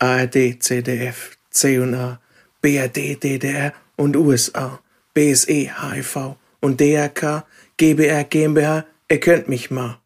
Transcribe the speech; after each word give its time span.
ARD, 0.00 0.58
ZDF, 0.58 1.36
C&A, 1.50 2.18
BRD, 2.60 3.22
DDR 3.22 3.72
und 3.96 4.16
USA, 4.16 4.80
BSE, 5.14 5.70
HIV 5.70 6.36
und 6.60 6.80
DRK, 6.80 7.44
GBR, 7.76 8.24
GmbH, 8.24 8.84
ihr 9.08 9.20
könnt 9.20 9.48
mich 9.48 9.70
mal. 9.70 9.99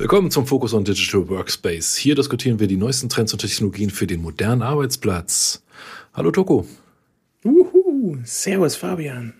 Willkommen 0.00 0.30
zum 0.30 0.46
Focus 0.46 0.72
on 0.72 0.82
Digital 0.82 1.28
Workspace. 1.28 1.94
Hier 1.94 2.14
diskutieren 2.14 2.58
wir 2.58 2.66
die 2.66 2.78
neuesten 2.78 3.10
Trends 3.10 3.34
und 3.34 3.40
Technologien 3.40 3.90
für 3.90 4.06
den 4.06 4.22
modernen 4.22 4.62
Arbeitsplatz. 4.62 5.62
Hallo 6.14 6.30
Toko. 6.30 6.66
Uhu, 7.44 8.16
servus 8.24 8.76
Fabian. 8.76 9.34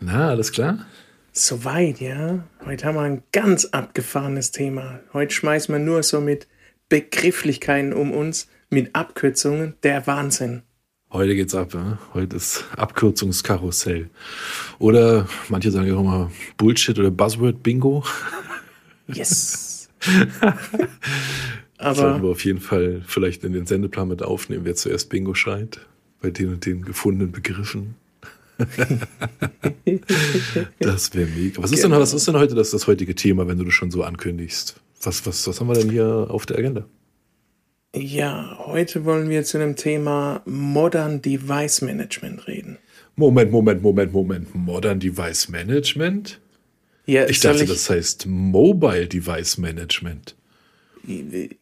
Na, 0.00 0.30
alles 0.30 0.50
klar? 0.50 0.86
Soweit, 1.30 2.00
ja. 2.00 2.42
Heute 2.66 2.84
haben 2.84 2.96
wir 2.96 3.02
ein 3.02 3.22
ganz 3.30 3.66
abgefahrenes 3.66 4.50
Thema. 4.50 4.98
Heute 5.12 5.32
schmeißen 5.32 5.72
wir 5.72 5.78
nur 5.78 6.02
so 6.02 6.20
mit 6.20 6.48
Begrifflichkeiten 6.88 7.92
um 7.92 8.10
uns, 8.10 8.48
mit 8.70 8.96
Abkürzungen. 8.96 9.74
Der 9.84 10.04
Wahnsinn. 10.08 10.62
Heute 11.12 11.36
geht's 11.36 11.54
ab, 11.54 11.74
ja? 11.74 11.98
Heute 12.12 12.38
ist 12.38 12.64
Abkürzungskarussell. 12.76 14.10
Oder 14.80 15.28
manche 15.48 15.70
sagen 15.70 15.86
ja 15.86 15.94
auch 15.94 16.00
immer 16.00 16.32
Bullshit 16.56 16.98
oder 16.98 17.12
Buzzword 17.12 17.62
Bingo. 17.62 18.02
Yes. 19.06 19.68
Aber 21.78 21.94
sollten 21.94 22.22
wir 22.22 22.30
auf 22.30 22.44
jeden 22.44 22.60
Fall 22.60 23.02
vielleicht 23.06 23.44
in 23.44 23.52
den 23.52 23.66
Sendeplan 23.66 24.08
mit 24.08 24.22
aufnehmen, 24.22 24.64
wer 24.64 24.74
zuerst 24.74 25.08
Bingo 25.08 25.34
schreit, 25.34 25.80
bei 26.20 26.30
den 26.30 26.48
und 26.50 26.64
den 26.64 26.82
gefundenen 26.82 27.32
Begriffen. 27.32 27.96
das 30.78 31.14
wäre 31.14 31.28
mega. 31.30 31.62
Was 31.62 31.72
ist, 31.72 31.82
genau. 31.82 31.96
denn, 31.96 32.02
was 32.02 32.12
ist 32.14 32.28
denn 32.28 32.36
heute 32.36 32.54
das, 32.54 32.70
das 32.70 32.86
heutige 32.86 33.14
Thema, 33.14 33.48
wenn 33.48 33.58
du 33.58 33.64
das 33.64 33.74
schon 33.74 33.90
so 33.90 34.04
ankündigst? 34.04 34.76
Was, 35.02 35.26
was, 35.26 35.46
was 35.48 35.60
haben 35.60 35.66
wir 35.68 35.74
denn 35.74 35.90
hier 35.90 36.26
auf 36.28 36.46
der 36.46 36.58
Agenda? 36.58 36.86
Ja, 37.94 38.58
heute 38.66 39.04
wollen 39.04 39.28
wir 39.28 39.44
zu 39.44 39.58
dem 39.58 39.76
Thema 39.76 40.42
Modern 40.46 41.20
Device 41.20 41.82
Management 41.82 42.46
reden. 42.46 42.78
Moment, 43.16 43.52
Moment, 43.52 43.82
Moment, 43.82 44.12
Moment. 44.12 44.54
Modern 44.54 44.98
Device 44.98 45.48
Management? 45.50 46.40
Ja, 47.06 47.26
ich 47.26 47.40
dachte, 47.40 47.64
ich, 47.64 47.70
das 47.70 47.90
heißt 47.90 48.26
Mobile 48.26 49.06
Device 49.06 49.58
Management. 49.58 50.36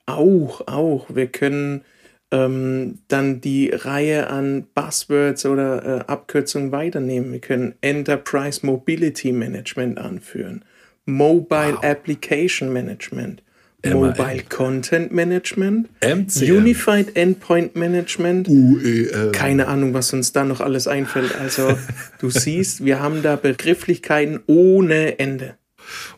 Auch, 0.06 0.66
auch. 0.66 1.06
Wir 1.08 1.28
können 1.28 1.82
ähm, 2.30 2.98
dann 3.08 3.41
die 3.41 3.70
Reihe 3.70 4.28
an 4.28 4.66
Buzzwords 4.74 5.47
oder 5.47 5.84
äh, 5.84 6.00
Abkürzungen 6.06 6.72
weiternehmen. 6.72 7.32
Wir 7.32 7.41
können 7.41 7.74
Enterprise 7.80 8.64
Mobility 8.64 9.32
Management 9.32 9.98
anführen, 9.98 10.64
Mobile 11.06 11.75
wow. 11.75 11.84
Application 11.84 12.72
Management, 12.72 13.42
Mobile 13.84 14.42
Content 14.48 15.12
Management, 15.12 15.88
MCM. 16.02 16.56
Unified 16.56 17.16
Endpoint 17.16 17.76
Management. 17.76 18.48
UEM. 18.48 19.32
Keine 19.32 19.68
Ahnung, 19.68 19.94
was 19.94 20.12
uns 20.12 20.32
da 20.32 20.44
noch 20.44 20.60
alles 20.60 20.86
einfällt. 20.86 21.34
Also, 21.34 21.76
du 22.18 22.30
siehst, 22.30 22.84
wir 22.84 23.00
haben 23.00 23.22
da 23.22 23.36
Begrifflichkeiten 23.36 24.40
ohne 24.46 25.18
Ende. 25.18 25.56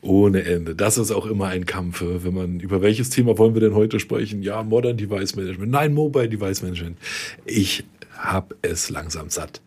Ohne 0.01 0.43
Ende. 0.45 0.75
Das 0.75 0.99
ist 0.99 1.11
auch 1.11 1.27
immer 1.27 1.49
ein 1.49 1.67
Kampf, 1.67 2.03
wenn 2.05 2.35
man 2.35 2.61
über 2.61 2.83
welches 2.83 3.11
Thema 3.11 3.39
wollen 3.39 3.55
wir 3.55 3.61
denn 3.61 3.75
heute 3.75 4.01
sprechen? 4.01 4.43
Ja, 4.43 4.63
Modern 4.63 4.97
Device 4.97 5.37
Management. 5.37 5.71
Nein, 5.71 5.95
Mobile 5.95 6.29
Device 6.29 6.63
Management. 6.63 6.99
Ich 7.45 7.85
habe 8.17 8.57
es 8.63 8.91
langsam 8.91 9.31
satt. 9.31 9.61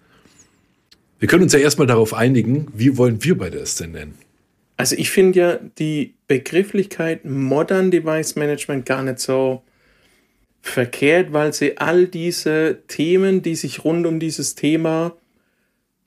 Wir 1.20 1.28
können 1.28 1.44
uns 1.44 1.54
ja 1.54 1.60
erstmal 1.60 1.88
darauf 1.88 2.14
einigen, 2.14 2.68
wie 2.74 2.98
wollen 2.98 3.24
wir 3.24 3.38
beide 3.38 3.58
es 3.58 3.76
denn 3.76 3.92
nennen? 3.92 4.16
Also 4.78 4.96
ich 4.96 5.10
finde 5.10 5.40
ja 5.40 5.60
die 5.78 6.16
Begrifflichkeit 6.28 7.26
Modern 7.26 7.92
Device 7.92 8.36
Management 8.36 8.86
gar 8.86 9.04
nicht 9.04 9.20
so 9.20 9.64
verkehrt, 10.62 11.32
weil 11.32 11.54
sie 11.54 11.78
all 11.78 12.08
diese 12.08 12.80
Themen, 12.88 13.42
die 13.42 13.56
sich 13.56 13.84
rund 13.84 14.06
um 14.06 14.20
dieses 14.20 14.56
Thema, 14.56 15.16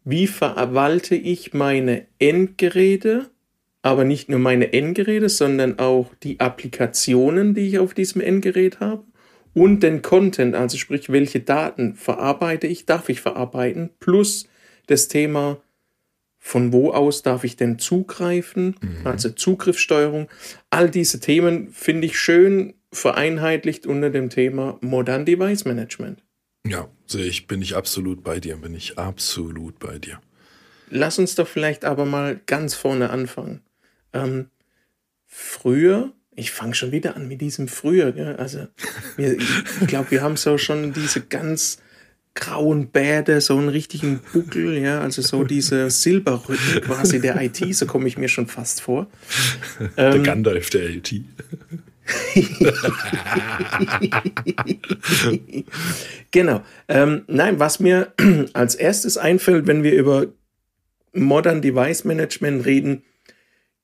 wie 0.05 0.27
verwalte 0.27 1.15
ich 1.15 1.55
meine 1.55 2.07
Endgeräte, 2.19 3.31
aber 3.83 4.05
nicht 4.05 4.29
nur 4.29 4.41
meine 4.41 4.73
Endgeräte, 4.73 5.29
sondern 5.29 5.79
auch 5.79 6.15
die 6.23 6.41
Applikationen, 6.41 7.55
die 7.55 7.69
ich 7.69 7.79
auf 7.79 7.95
diesem 7.95 8.21
Endgerät 8.21 8.81
habe 8.81 9.05
und 9.55 9.83
den 9.83 10.03
Content, 10.03 10.55
also 10.55 10.77
sprich, 10.77 11.11
welche 11.11 11.41
Daten 11.41 11.95
verarbeite 11.95 12.67
ich, 12.67 12.87
darf 12.87 13.09
ich 13.09 13.21
verarbeiten, 13.21 13.91
plus 14.01 14.49
das 14.87 15.09
Thema 15.09 15.61
von 16.49 16.73
wo 16.73 16.93
aus 16.93 17.23
darf 17.23 17.45
ich 17.45 17.57
denn 17.57 17.79
zugreifen, 17.79 18.75
mhm. 18.81 19.07
also 19.07 19.29
Zugriffssteuerung. 19.29 20.31
All 20.71 20.89
diese 20.89 21.21
Themen 21.21 21.69
finde 21.73 22.07
ich 22.07 22.19
schön 22.19 22.73
vereinheitlicht 22.91 23.87
unter 23.87 24.09
dem 24.09 24.31
Thema 24.31 24.79
Modern 24.81 25.27
Device 25.27 25.67
Management. 25.67 26.23
Ja, 26.67 26.89
sehe 27.07 27.27
ich, 27.27 27.49
bin 27.49 27.61
ich 27.61 27.77
absolut 27.77 28.25
bei 28.25 28.41
dir, 28.41 28.57
bin 28.57 28.75
ich 28.75 28.99
absolut 28.99 29.79
bei 29.79 29.99
dir. 29.99 30.23
Lass 30.89 31.19
uns 31.19 31.35
doch 31.35 31.47
vielleicht 31.47 31.85
aber 31.85 32.07
mal 32.07 32.41
ganz 32.47 32.75
vorne 32.75 33.11
anfangen. 33.11 33.61
Ähm, 34.15 34.47
früher, 35.27 36.15
ich 36.35 36.51
fange 36.51 36.75
schon 36.75 36.93
wieder 36.93 37.15
an 37.15 37.29
mit 37.29 37.43
diesem 37.43 37.69
früher, 37.69 38.13
gell? 38.13 38.37
also 38.37 38.69
wir, 39.19 39.37
ich 39.37 39.87
glaube, 39.87 40.13
wir 40.13 40.23
haben 40.23 40.39
so 40.39 40.57
schon 40.57 40.95
diese 40.95 41.21
ganz 41.21 41.77
grauen 42.39 42.89
Bärde, 42.89 43.41
so 43.41 43.59
einen 43.59 43.69
richtigen 43.69 44.21
Buckel, 44.33 44.79
ja, 44.79 45.01
also 45.01 45.23
so 45.23 45.43
diese 45.45 45.91
Silberrücken 45.91 46.83
quasi 46.83 47.21
der 47.21 47.41
IT, 47.43 47.75
so 47.75 47.87
komme 47.87 48.07
ich 48.07 48.17
mir 48.17 48.29
schon 48.29 48.47
fast 48.47 48.81
vor. 48.81 49.09
Der 49.97 50.15
ähm, 50.15 50.23
Gandalf 50.23 50.71
der 50.71 50.89
IT. 50.89 51.13
genau. 56.31 56.63
Ähm, 56.89 57.25
nein, 57.27 57.59
was 57.59 57.81
mir 57.81 58.13
als 58.53 58.75
erstes 58.77 59.19
einfällt, 59.19 59.67
wenn 59.67 59.83
wir 59.83 59.93
über 59.93 60.27
Modern 61.13 61.61
Device 61.61 62.05
Management 62.05 62.65
reden, 62.65 63.03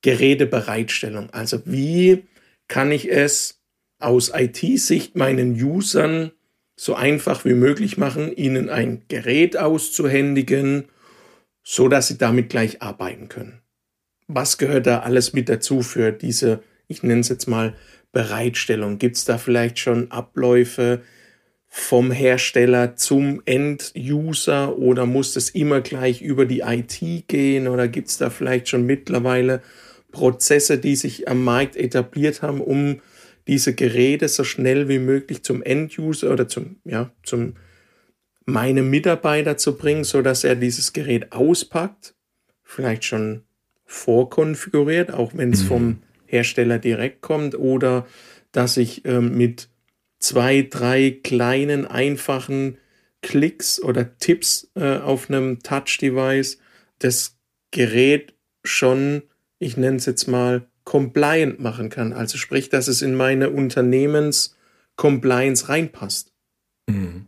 Gerätebereitstellung. 0.02 1.30
Also 1.30 1.62
wie 1.64 2.24
kann 2.68 2.92
ich 2.92 3.10
es 3.10 3.60
aus 3.98 4.30
IT-Sicht 4.34 5.16
meinen 5.16 5.54
Usern 5.60 6.30
so 6.76 6.94
einfach 6.94 7.44
wie 7.44 7.54
möglich 7.54 7.96
machen, 7.96 8.34
ihnen 8.34 8.68
ein 8.68 9.02
Gerät 9.08 9.56
auszuhändigen, 9.56 10.86
so 11.62 11.88
dass 11.88 12.08
sie 12.08 12.18
damit 12.18 12.50
gleich 12.50 12.82
arbeiten 12.82 13.28
können. 13.28 13.60
Was 14.26 14.58
gehört 14.58 14.86
da 14.86 15.00
alles 15.00 15.32
mit 15.32 15.48
dazu 15.48 15.82
für 15.82 16.12
diese, 16.12 16.62
ich 16.88 17.02
nenne 17.02 17.20
es 17.20 17.28
jetzt 17.28 17.46
mal 17.46 17.74
Bereitstellung? 18.12 18.98
Gibt 18.98 19.16
es 19.16 19.24
da 19.24 19.38
vielleicht 19.38 19.78
schon 19.78 20.10
Abläufe 20.10 21.02
vom 21.76 22.12
Hersteller 22.12 22.94
zum 22.96 23.42
End-User 23.44 24.78
oder 24.78 25.06
muss 25.06 25.34
das 25.34 25.50
immer 25.50 25.80
gleich 25.80 26.22
über 26.22 26.46
die 26.46 26.60
IT 26.60 27.26
gehen 27.26 27.66
oder 27.66 27.88
gibt 27.88 28.08
es 28.08 28.18
da 28.18 28.30
vielleicht 28.30 28.68
schon 28.68 28.86
mittlerweile 28.86 29.60
Prozesse, 30.12 30.78
die 30.78 30.94
sich 30.94 31.28
am 31.28 31.42
Markt 31.42 31.76
etabliert 31.76 32.42
haben, 32.42 32.60
um 32.60 33.00
diese 33.46 33.74
Geräte 33.74 34.28
so 34.28 34.44
schnell 34.44 34.88
wie 34.88 34.98
möglich 34.98 35.42
zum 35.42 35.62
End-User 35.62 36.32
oder 36.32 36.48
zum, 36.48 36.76
ja, 36.84 37.10
zum 37.22 37.54
meinem 38.46 38.90
Mitarbeiter 38.90 39.56
zu 39.56 39.76
bringen, 39.76 40.04
so 40.04 40.22
dass 40.22 40.44
er 40.44 40.56
dieses 40.56 40.92
Gerät 40.92 41.32
auspackt, 41.32 42.14
vielleicht 42.62 43.04
schon 43.04 43.42
vorkonfiguriert, 43.86 45.12
auch 45.12 45.32
wenn 45.34 45.52
es 45.52 45.62
mhm. 45.64 45.68
vom 45.68 45.98
Hersteller 46.26 46.78
direkt 46.78 47.20
kommt, 47.20 47.54
oder 47.54 48.06
dass 48.52 48.76
ich 48.76 49.04
äh, 49.04 49.20
mit 49.20 49.68
zwei, 50.18 50.62
drei 50.62 51.18
kleinen, 51.22 51.86
einfachen 51.86 52.78
Klicks 53.22 53.82
oder 53.82 54.18
Tipps 54.18 54.70
äh, 54.74 54.98
auf 54.98 55.28
einem 55.28 55.60
Touch-Device 55.60 56.58
das 56.98 57.36
Gerät 57.70 58.34
schon, 58.62 59.22
ich 59.58 59.76
nenne 59.76 59.96
es 59.96 60.06
jetzt 60.06 60.26
mal, 60.26 60.66
compliant 60.84 61.58
machen 61.60 61.90
kann. 61.90 62.12
Also 62.12 62.38
sprich, 62.38 62.68
dass 62.68 62.88
es 62.88 63.02
in 63.02 63.14
meine 63.14 63.50
Unternehmens-Compliance 63.50 65.68
reinpasst. 65.68 66.32
Mhm. 66.86 67.26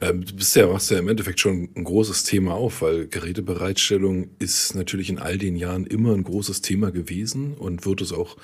Ähm, 0.00 0.24
du 0.24 0.34
bist 0.34 0.54
ja, 0.56 0.66
machst 0.66 0.90
ja 0.90 0.98
im 0.98 1.08
Endeffekt 1.08 1.40
schon 1.40 1.68
ein 1.74 1.84
großes 1.84 2.24
Thema 2.24 2.54
auf, 2.54 2.82
weil 2.82 3.08
Gerätebereitstellung 3.08 4.28
ist 4.38 4.74
natürlich 4.74 5.10
in 5.10 5.18
all 5.18 5.38
den 5.38 5.56
Jahren 5.56 5.86
immer 5.86 6.14
ein 6.14 6.24
großes 6.24 6.62
Thema 6.62 6.90
gewesen 6.90 7.54
und 7.54 7.84
wird 7.84 8.00
es 8.00 8.12
auch 8.12 8.36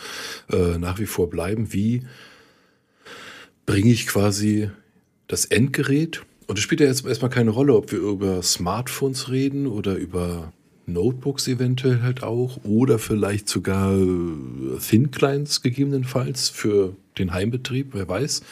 äh, 0.51 0.79
nach 0.79 0.99
wie 0.99 1.07
vor 1.07 1.31
bleiben. 1.31 1.73
Wie 1.73 2.03
bringe 3.67 3.93
ich 3.93 4.07
quasi 4.07 4.71
das 5.29 5.45
Endgerät? 5.45 6.23
Und 6.47 6.59
es 6.59 6.65
spielt 6.65 6.81
ja 6.81 6.89
jetzt 6.89 7.07
erstmal 7.07 7.31
keine 7.31 7.51
Rolle, 7.51 7.77
ob 7.77 7.93
wir 7.93 8.01
über 8.01 8.43
Smartphones 8.43 9.31
reden 9.31 9.69
oder 9.69 9.95
über 9.95 10.53
Notebooks 10.93 11.49
eventuell 11.49 12.03
halt 12.03 12.23
auch 12.23 12.65
oder 12.65 12.99
vielleicht 12.99 13.49
sogar 13.49 13.97
äh, 13.97 14.79
Thin 14.81 15.11
Clients 15.11 15.63
gegebenenfalls 15.63 16.49
für 16.49 16.97
den 17.19 17.33
Heimbetrieb, 17.33 17.91
wer 17.93 18.09
weiß. 18.09 18.43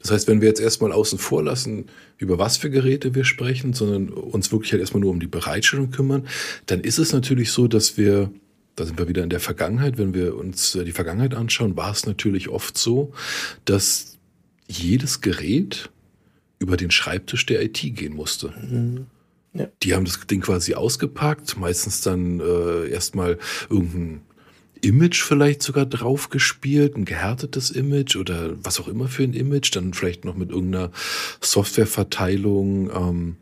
Das 0.00 0.10
heißt, 0.12 0.28
wenn 0.28 0.40
wir 0.40 0.48
jetzt 0.48 0.60
erstmal 0.60 0.92
außen 0.92 1.18
vor 1.18 1.42
lassen, 1.42 1.86
über 2.18 2.38
was 2.38 2.56
für 2.56 2.70
Geräte 2.70 3.14
wir 3.14 3.24
sprechen, 3.24 3.72
sondern 3.72 4.08
uns 4.10 4.52
wirklich 4.52 4.72
halt 4.72 4.80
erstmal 4.80 5.00
nur 5.00 5.10
um 5.10 5.20
die 5.20 5.26
Bereitstellung 5.26 5.90
kümmern, 5.90 6.26
dann 6.66 6.80
ist 6.80 6.98
es 6.98 7.12
natürlich 7.12 7.50
so, 7.50 7.68
dass 7.68 7.96
wir, 7.96 8.30
da 8.76 8.86
sind 8.86 8.98
wir 8.98 9.08
wieder 9.08 9.22
in 9.22 9.30
der 9.30 9.40
Vergangenheit, 9.40 9.98
wenn 9.98 10.14
wir 10.14 10.36
uns 10.36 10.74
äh, 10.74 10.84
die 10.84 10.92
Vergangenheit 10.92 11.34
anschauen, 11.34 11.76
war 11.76 11.92
es 11.92 12.06
natürlich 12.06 12.48
oft 12.48 12.78
so, 12.78 13.12
dass 13.64 14.18
jedes 14.68 15.20
Gerät 15.20 15.90
über 16.58 16.76
den 16.76 16.90
Schreibtisch 16.90 17.46
der 17.46 17.62
IT 17.62 17.80
gehen 17.80 18.14
musste. 18.14 18.52
Mhm. 18.60 19.06
Ja. 19.58 19.68
Die 19.82 19.94
haben 19.94 20.04
das 20.04 20.20
Ding 20.26 20.40
quasi 20.40 20.74
ausgepackt, 20.74 21.58
meistens 21.58 22.00
dann 22.00 22.40
äh, 22.40 22.88
erstmal 22.88 23.38
irgendein 23.68 24.22
Image 24.80 25.20
vielleicht 25.22 25.62
sogar 25.62 25.84
draufgespielt, 25.84 26.96
ein 26.96 27.04
gehärtetes 27.04 27.72
Image 27.72 28.14
oder 28.14 28.52
was 28.64 28.78
auch 28.78 28.86
immer 28.86 29.08
für 29.08 29.24
ein 29.24 29.34
Image, 29.34 29.74
dann 29.74 29.92
vielleicht 29.94 30.24
noch 30.24 30.36
mit 30.36 30.50
irgendeiner 30.50 30.92
Softwareverteilung, 31.40 32.90
ähm, 32.90 33.36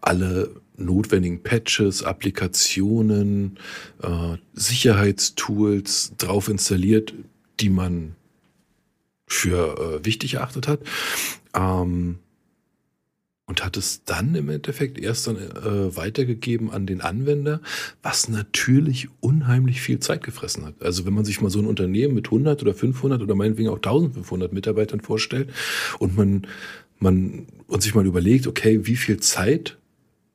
alle 0.00 0.50
notwendigen 0.76 1.42
Patches, 1.42 2.04
Applikationen, 2.04 3.58
äh, 4.02 4.36
Sicherheitstools 4.54 6.12
drauf 6.18 6.48
installiert, 6.48 7.14
die 7.58 7.68
man 7.68 8.14
für 9.26 10.00
äh, 10.00 10.04
wichtig 10.04 10.34
erachtet 10.34 10.68
hat. 10.68 10.80
Ähm, 11.54 12.18
und 13.52 13.62
hat 13.62 13.76
es 13.76 14.02
dann 14.06 14.34
im 14.34 14.48
Endeffekt 14.48 14.98
erst 14.98 15.26
dann 15.26 15.36
äh, 15.36 15.94
weitergegeben 15.94 16.70
an 16.70 16.86
den 16.86 17.02
Anwender, 17.02 17.60
was 18.02 18.30
natürlich 18.30 19.08
unheimlich 19.20 19.82
viel 19.82 20.00
Zeit 20.00 20.24
gefressen 20.24 20.64
hat. 20.64 20.80
Also 20.80 21.04
wenn 21.04 21.12
man 21.12 21.26
sich 21.26 21.42
mal 21.42 21.50
so 21.50 21.58
ein 21.58 21.66
Unternehmen 21.66 22.14
mit 22.14 22.28
100 22.28 22.62
oder 22.62 22.72
500 22.72 23.20
oder 23.20 23.34
meinetwegen 23.34 23.68
auch 23.68 23.76
1500 23.76 24.54
Mitarbeitern 24.54 25.02
vorstellt 25.02 25.50
und 25.98 26.16
man, 26.16 26.46
man 26.98 27.46
und 27.66 27.82
sich 27.82 27.94
mal 27.94 28.06
überlegt, 28.06 28.46
okay, 28.46 28.86
wie 28.86 28.96
viel 28.96 29.20
Zeit 29.20 29.76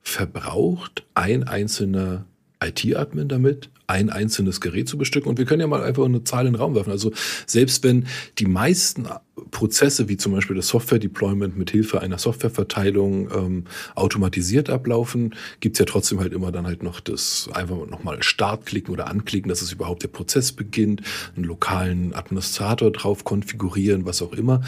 verbraucht 0.00 1.04
ein 1.14 1.42
einzelner 1.42 2.24
IT-Admin 2.62 3.28
damit, 3.28 3.70
ein 3.86 4.10
einzelnes 4.10 4.60
Gerät 4.60 4.88
zu 4.88 4.98
bestücken. 4.98 5.28
Und 5.28 5.38
wir 5.38 5.46
können 5.46 5.60
ja 5.60 5.66
mal 5.66 5.82
einfach 5.82 6.04
eine 6.04 6.24
Zahl 6.24 6.46
in 6.46 6.52
den 6.52 6.60
Raum 6.60 6.74
werfen. 6.74 6.90
Also 6.90 7.12
selbst 7.46 7.82
wenn 7.84 8.06
die 8.38 8.46
meisten 8.46 9.08
Prozesse, 9.50 10.08
wie 10.08 10.16
zum 10.16 10.32
Beispiel 10.32 10.56
das 10.56 10.68
Software-Deployment 10.68 11.56
mit 11.56 11.70
Hilfe 11.70 12.02
einer 12.02 12.18
Softwareverteilung 12.18 13.30
ähm, 13.30 13.64
automatisiert 13.94 14.68
ablaufen, 14.68 15.34
gibt's 15.60 15.78
ja 15.78 15.86
trotzdem 15.86 16.20
halt 16.20 16.32
immer 16.32 16.52
dann 16.52 16.66
halt 16.66 16.82
noch 16.82 17.00
das 17.00 17.48
einfach 17.54 17.86
nochmal 17.86 18.22
Start 18.22 18.66
klicken 18.66 18.92
oder 18.92 19.08
anklicken, 19.08 19.48
dass 19.48 19.62
es 19.62 19.72
überhaupt 19.72 20.02
der 20.02 20.08
Prozess 20.08 20.52
beginnt, 20.52 21.02
einen 21.36 21.44
lokalen 21.44 22.14
Administrator 22.14 22.90
drauf 22.90 23.24
konfigurieren, 23.24 24.04
was 24.04 24.20
auch 24.20 24.32
immer. 24.32 24.62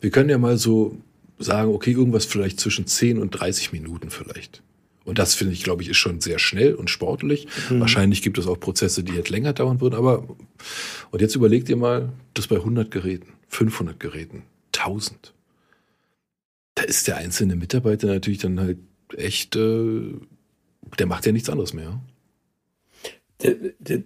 Wir 0.00 0.10
können 0.10 0.28
ja 0.28 0.38
mal 0.38 0.58
so 0.58 0.98
sagen, 1.38 1.72
okay, 1.72 1.92
irgendwas 1.92 2.26
vielleicht 2.26 2.60
zwischen 2.60 2.86
10 2.86 3.18
und 3.18 3.30
30 3.30 3.72
Minuten 3.72 4.10
vielleicht. 4.10 4.62
Und 5.06 5.18
das 5.18 5.34
finde 5.34 5.54
ich, 5.54 5.62
glaube 5.62 5.82
ich, 5.82 5.88
ist 5.88 5.96
schon 5.98 6.20
sehr 6.20 6.40
schnell 6.40 6.74
und 6.74 6.90
sportlich. 6.90 7.46
Mhm. 7.70 7.80
Wahrscheinlich 7.80 8.22
gibt 8.22 8.38
es 8.38 8.46
auch 8.48 8.58
Prozesse, 8.58 9.04
die 9.04 9.12
jetzt 9.12 9.30
länger 9.30 9.52
dauern 9.52 9.80
würden. 9.80 9.94
Aber, 9.94 10.26
und 11.12 11.22
jetzt 11.22 11.36
überlegt 11.36 11.68
ihr 11.68 11.76
mal, 11.76 12.12
das 12.34 12.48
bei 12.48 12.56
100 12.56 12.90
Geräten, 12.90 13.28
500 13.48 13.98
Geräten, 14.00 14.42
1000. 14.74 15.32
Da 16.74 16.82
ist 16.82 17.06
der 17.06 17.16
einzelne 17.16 17.54
Mitarbeiter 17.54 18.08
natürlich 18.08 18.40
dann 18.40 18.58
halt 18.58 18.78
echt, 19.16 19.54
äh, 19.54 20.12
der 20.98 21.06
macht 21.06 21.24
ja 21.24 21.32
nichts 21.32 21.48
anderes 21.48 21.72
mehr. 21.72 22.00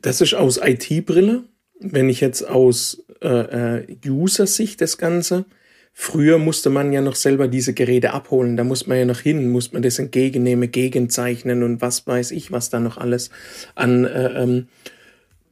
Das 0.03 0.21
ist 0.21 0.35
aus 0.35 0.61
IT-Brille. 0.63 1.45
Wenn 1.79 2.11
ich 2.11 2.21
jetzt 2.21 2.47
aus 2.47 3.03
äh, 3.23 3.79
äh 3.79 3.97
User-Sicht 4.07 4.83
das 4.83 4.99
Ganze 4.99 5.47
Früher 5.93 6.39
musste 6.39 6.71
man 6.71 6.93
ja 6.93 7.01
noch 7.01 7.15
selber 7.15 7.49
diese 7.49 7.75
Geräte 7.75 8.13
abholen, 8.13 8.57
da 8.57 8.65
muss 8.65 8.87
man 8.87 8.99
ja 8.99 9.05
noch 9.05 9.21
hin, 9.21 9.51
muss 9.51 9.73
man 9.73 9.83
das 9.83 9.99
entgegennehmen, 9.99 10.71
gegenzeichnen 10.71 11.63
und 11.63 11.83
was 11.83 12.07
weiß 12.07 12.31
ich, 12.31 12.53
was 12.53 12.71
da 12.71 12.81
noch 12.81 12.97
alles 12.97 13.31
an 13.75 14.05
äh, 14.05 14.43
ähm, 14.43 14.69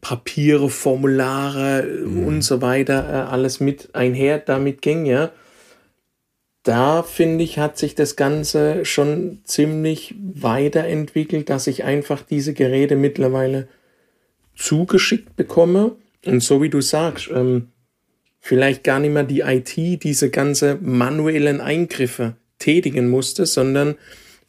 Papiere, 0.01 0.71
Formulare 0.71 1.83
mhm. 1.83 2.25
und 2.25 2.43
so 2.43 2.63
weiter 2.63 3.09
äh, 3.09 3.31
alles 3.31 3.61
mit 3.61 3.95
einher 3.95 4.39
damit 4.39 4.81
ging, 4.81 5.07
ja. 5.07 5.33
Da 6.63 7.03
finde 7.03 7.45
ich, 7.45 7.59
hat 7.59 7.79
sich 7.79 7.95
das 7.95 8.15
Ganze 8.15 8.85
schon 8.85 9.41
ziemlich 9.45 10.15
weiterentwickelt, 10.19 11.49
dass 11.49 11.67
ich 11.67 11.85
einfach 11.85 12.23
diese 12.23 12.53
Geräte 12.53 12.95
mittlerweile 12.95 13.69
zugeschickt 14.55 15.35
bekomme. 15.37 15.97
Und 16.27 16.43
so 16.43 16.61
wie 16.61 16.69
du 16.69 16.81
sagst, 16.81 17.31
ähm, 17.33 17.69
vielleicht 18.49 18.83
gar 18.83 18.99
nicht 18.99 19.13
mehr 19.13 19.25
die 19.25 19.41
IT 19.41 20.03
diese 20.03 20.31
ganze 20.31 20.79
manuellen 20.81 21.61
Eingriffe 21.61 22.37
tätigen 22.59 23.11
musste, 23.11 23.45
sondern 23.45 23.97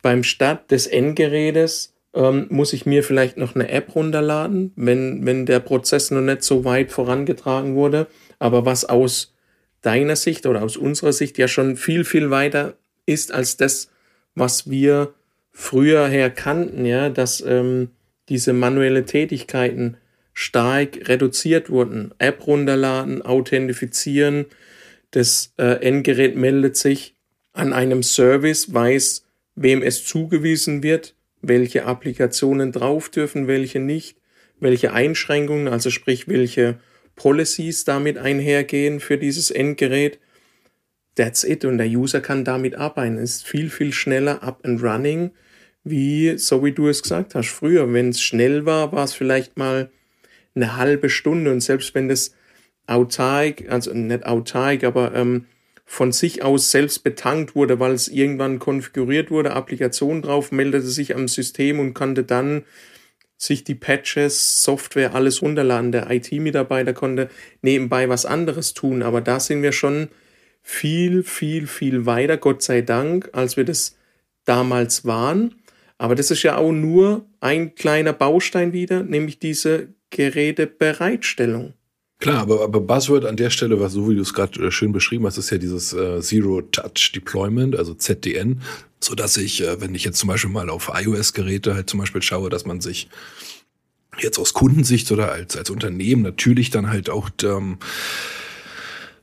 beim 0.02 0.24
Start 0.24 0.72
des 0.72 0.88
Endgerätes 0.88 1.94
ähm, 2.14 2.48
muss 2.50 2.72
ich 2.72 2.86
mir 2.86 3.04
vielleicht 3.04 3.36
noch 3.36 3.56
eine 3.56 3.68
App 3.68 3.94
runterladen, 3.94 4.72
wenn, 4.78 5.26
wenn 5.26 5.46
der 5.46 5.60
Prozess 5.60 6.12
noch 6.12 6.22
nicht 6.22 6.44
so 6.44 6.64
weit 6.64 6.94
vorangetragen 6.94 7.76
wurde. 7.76 8.08
Aber 8.40 8.66
was 8.66 8.86
aus 8.86 9.36
deiner 9.82 10.16
Sicht 10.16 10.46
oder 10.46 10.64
aus 10.64 10.78
unserer 10.78 11.12
Sicht 11.12 11.38
ja 11.38 11.50
schon 11.50 11.76
viel, 11.76 12.06
viel 12.06 12.30
weiter 12.30 12.76
ist 13.06 13.34
als 13.34 13.58
das, 13.58 13.92
was 14.34 14.70
wir 14.70 15.14
früher 15.52 16.08
her 16.08 16.30
kannten, 16.30 16.86
ja, 16.86 17.10
dass 17.10 17.42
ähm, 17.42 17.90
diese 18.30 18.54
manuelle 18.54 19.04
Tätigkeiten 19.04 19.98
stark 20.40 21.10
reduziert 21.10 21.70
wurden. 21.70 22.14
App 22.18 22.48
runterladen, 22.48 23.22
authentifizieren, 23.22 24.46
das 25.12 25.54
äh, 25.58 25.86
Endgerät 25.86 26.38
meldet 26.38 26.78
sich 26.78 27.18
an 27.52 27.74
einem 27.74 28.04
Service, 28.04 28.74
weiß, 28.74 29.26
wem 29.56 29.82
es 29.84 30.06
zugewiesen 30.06 30.82
wird, 30.82 31.14
welche 31.42 31.84
Applikationen 31.84 32.72
drauf 32.72 33.10
dürfen, 33.10 33.48
welche 33.48 33.82
nicht, 33.82 34.16
welche 34.62 34.94
Einschränkungen, 34.94 35.68
also 35.68 35.90
sprich, 35.90 36.30
welche 36.30 36.80
Policies 37.18 37.84
damit 37.84 38.18
einhergehen 38.18 39.02
für 39.02 39.18
dieses 39.18 39.52
Endgerät. 39.52 40.20
That's 41.16 41.44
it. 41.44 41.66
Und 41.66 41.80
der 41.80 41.88
User 41.88 42.22
kann 42.22 42.46
damit 42.46 42.76
arbeiten. 42.76 43.18
Ist 43.18 43.46
viel, 43.46 43.70
viel 43.70 43.92
schneller 43.92 44.42
up 44.42 44.62
and 44.64 44.82
running, 44.82 45.32
wie, 45.84 46.38
so 46.38 46.64
wie 46.64 46.72
du 46.72 46.88
es 46.88 47.04
gesagt 47.04 47.36
hast, 47.36 47.50
früher. 47.50 47.92
Wenn 47.92 48.10
es 48.10 48.22
schnell 48.22 48.66
war, 48.66 48.94
war 48.94 49.04
es 49.04 49.14
vielleicht 49.14 49.58
mal 49.58 49.92
eine 50.56 50.78
halbe 50.78 51.10
Stunde 51.10 51.52
und 51.52 51.62
selbst 51.62 51.96
wenn 51.96 52.10
das 52.10 52.36
autark, 52.88 53.64
also 53.70 53.94
nicht 53.94 54.26
autark, 54.26 54.84
aber 54.84 55.14
ähm, 55.16 55.46
von 55.86 56.12
sich 56.12 56.44
aus 56.44 56.72
selbst 56.72 57.04
betankt 57.04 57.56
wurde, 57.56 57.80
weil 57.80 57.94
es 57.94 58.08
irgendwann 58.08 58.60
konfiguriert 58.60 59.32
wurde, 59.32 59.54
Applikation 59.54 60.22
drauf, 60.22 60.52
meldete 60.52 60.88
sich 60.88 61.16
am 61.16 61.28
System 61.28 61.80
und 61.80 61.94
konnte 61.94 62.24
dann 62.24 62.64
sich 63.38 63.64
die 63.64 63.76
Patches, 63.76 64.64
Software, 64.64 65.16
alles 65.16 65.42
runterladen. 65.42 65.92
Der 65.92 66.12
IT-Mitarbeiter 66.12 66.94
konnte 66.94 67.30
nebenbei 67.62 68.10
was 68.10 68.26
anderes 68.26 68.74
tun, 68.74 69.02
aber 69.02 69.22
da 69.22 69.40
sind 69.40 69.64
wir 69.64 69.72
schon 69.72 70.10
viel, 70.62 71.24
viel, 71.24 71.66
viel 71.66 72.06
weiter, 72.06 72.38
Gott 72.38 72.62
sei 72.62 72.82
Dank, 72.82 73.30
als 73.32 73.58
wir 73.58 73.64
das 73.64 73.98
damals 74.46 75.06
waren. 75.06 75.56
Aber 75.98 76.16
das 76.16 76.32
ist 76.32 76.44
ja 76.44 76.58
auch 76.58 76.72
nur 76.72 77.26
ein 77.40 77.76
kleiner 77.76 78.14
Baustein 78.14 78.74
wieder, 78.74 79.04
nämlich 79.04 79.40
diese 79.40 79.90
Gerätebereitstellung. 80.10 81.74
Klar, 82.20 82.42
aber, 82.42 82.62
aber 82.64 82.82
Buzzword 82.82 83.26
an 83.26 83.38
der 83.38 83.50
Stelle, 83.50 83.80
was 83.80 83.94
so 83.94 84.10
wie 84.10 84.16
du 84.16 84.22
es 84.22 84.34
gerade 84.34 84.68
äh, 84.68 84.72
schön 84.72 84.92
beschrieben 84.92 85.26
hast, 85.26 85.38
ist 85.38 85.52
ja 85.52 85.58
dieses 85.58 85.94
äh, 85.94 86.20
Zero 86.22 86.62
Touch 86.62 87.14
Deployment, 87.16 87.78
also 87.78 87.94
ZDN, 87.94 88.62
so 89.00 89.16
dass 89.16 89.38
ich, 89.38 89.62
äh, 89.62 89.80
wenn 89.80 89.96
ich 89.96 90.04
jetzt 90.04 90.20
zum 90.20 90.28
Beispiel 90.28 90.50
mal 90.50 90.70
auf 90.70 90.92
iOS-Geräte 90.94 91.76
halt 91.76 91.90
zum 91.90 92.00
Beispiel 92.00 92.22
schaue, 92.22 92.50
dass 92.50 92.66
man 92.66 92.82
sich 92.82 93.08
jetzt 94.20 94.38
aus 94.38 94.54
Kundensicht 94.54 95.10
oder 95.14 95.32
als 95.32 95.56
als 95.56 95.70
Unternehmen 95.70 96.22
natürlich 96.22 96.72
dann 96.72 96.90
halt 96.90 97.10
auch 97.10 97.30
ähm, 97.44 97.78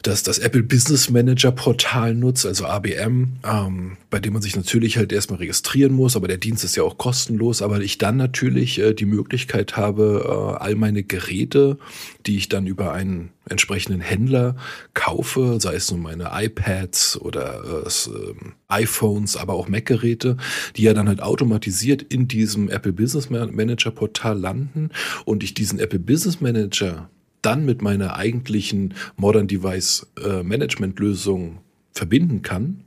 das, 0.06 0.22
das 0.22 0.38
Apple 0.38 0.62
Business 0.62 1.10
Manager 1.10 1.50
Portal 1.50 2.14
nutzt, 2.14 2.46
also 2.46 2.66
ABM, 2.66 3.38
ähm, 3.44 3.96
bei 4.08 4.20
dem 4.20 4.34
man 4.34 4.42
sich 4.42 4.54
natürlich 4.54 4.96
halt 4.96 5.12
erstmal 5.12 5.40
registrieren 5.40 5.92
muss, 5.92 6.16
aber 6.16 6.28
der 6.28 6.36
Dienst 6.36 6.62
ist 6.64 6.76
ja 6.76 6.82
auch 6.84 6.96
kostenlos, 6.96 7.60
aber 7.60 7.80
ich 7.80 7.98
dann 7.98 8.16
natürlich 8.16 8.78
äh, 8.78 8.94
die 8.94 9.04
Möglichkeit 9.04 9.76
habe, 9.76 10.56
äh, 10.58 10.62
all 10.62 10.76
meine 10.76 11.02
Geräte, 11.02 11.78
die 12.26 12.36
ich 12.36 12.48
dann 12.48 12.66
über 12.66 12.92
einen 12.92 13.30
entsprechenden 13.48 14.00
Händler 14.00 14.56
kaufe, 14.94 15.58
sei 15.60 15.74
es 15.74 15.90
nun 15.90 16.02
meine 16.02 16.30
iPads 16.32 17.20
oder 17.20 17.84
äh, 17.86 18.08
ähm, 18.08 18.54
iPhones, 18.68 19.36
aber 19.36 19.54
auch 19.54 19.68
Mac-Geräte, 19.68 20.36
die 20.76 20.82
ja 20.82 20.94
dann 20.94 21.08
halt 21.08 21.22
automatisiert 21.22 22.02
in 22.02 22.28
diesem 22.28 22.68
Apple 22.68 22.92
Business 22.92 23.30
Manager 23.30 23.90
Portal 23.90 24.38
landen. 24.38 24.90
Und 25.24 25.42
ich 25.42 25.54
diesen 25.54 25.78
Apple 25.78 26.00
Business 26.00 26.40
Manager 26.40 27.08
dann 27.46 27.64
mit 27.64 27.80
meiner 27.80 28.16
eigentlichen 28.16 28.94
Modern 29.16 29.46
Device 29.46 30.06
äh, 30.22 30.42
Management 30.42 30.98
Lösung 30.98 31.58
verbinden 31.92 32.42
kann, 32.42 32.82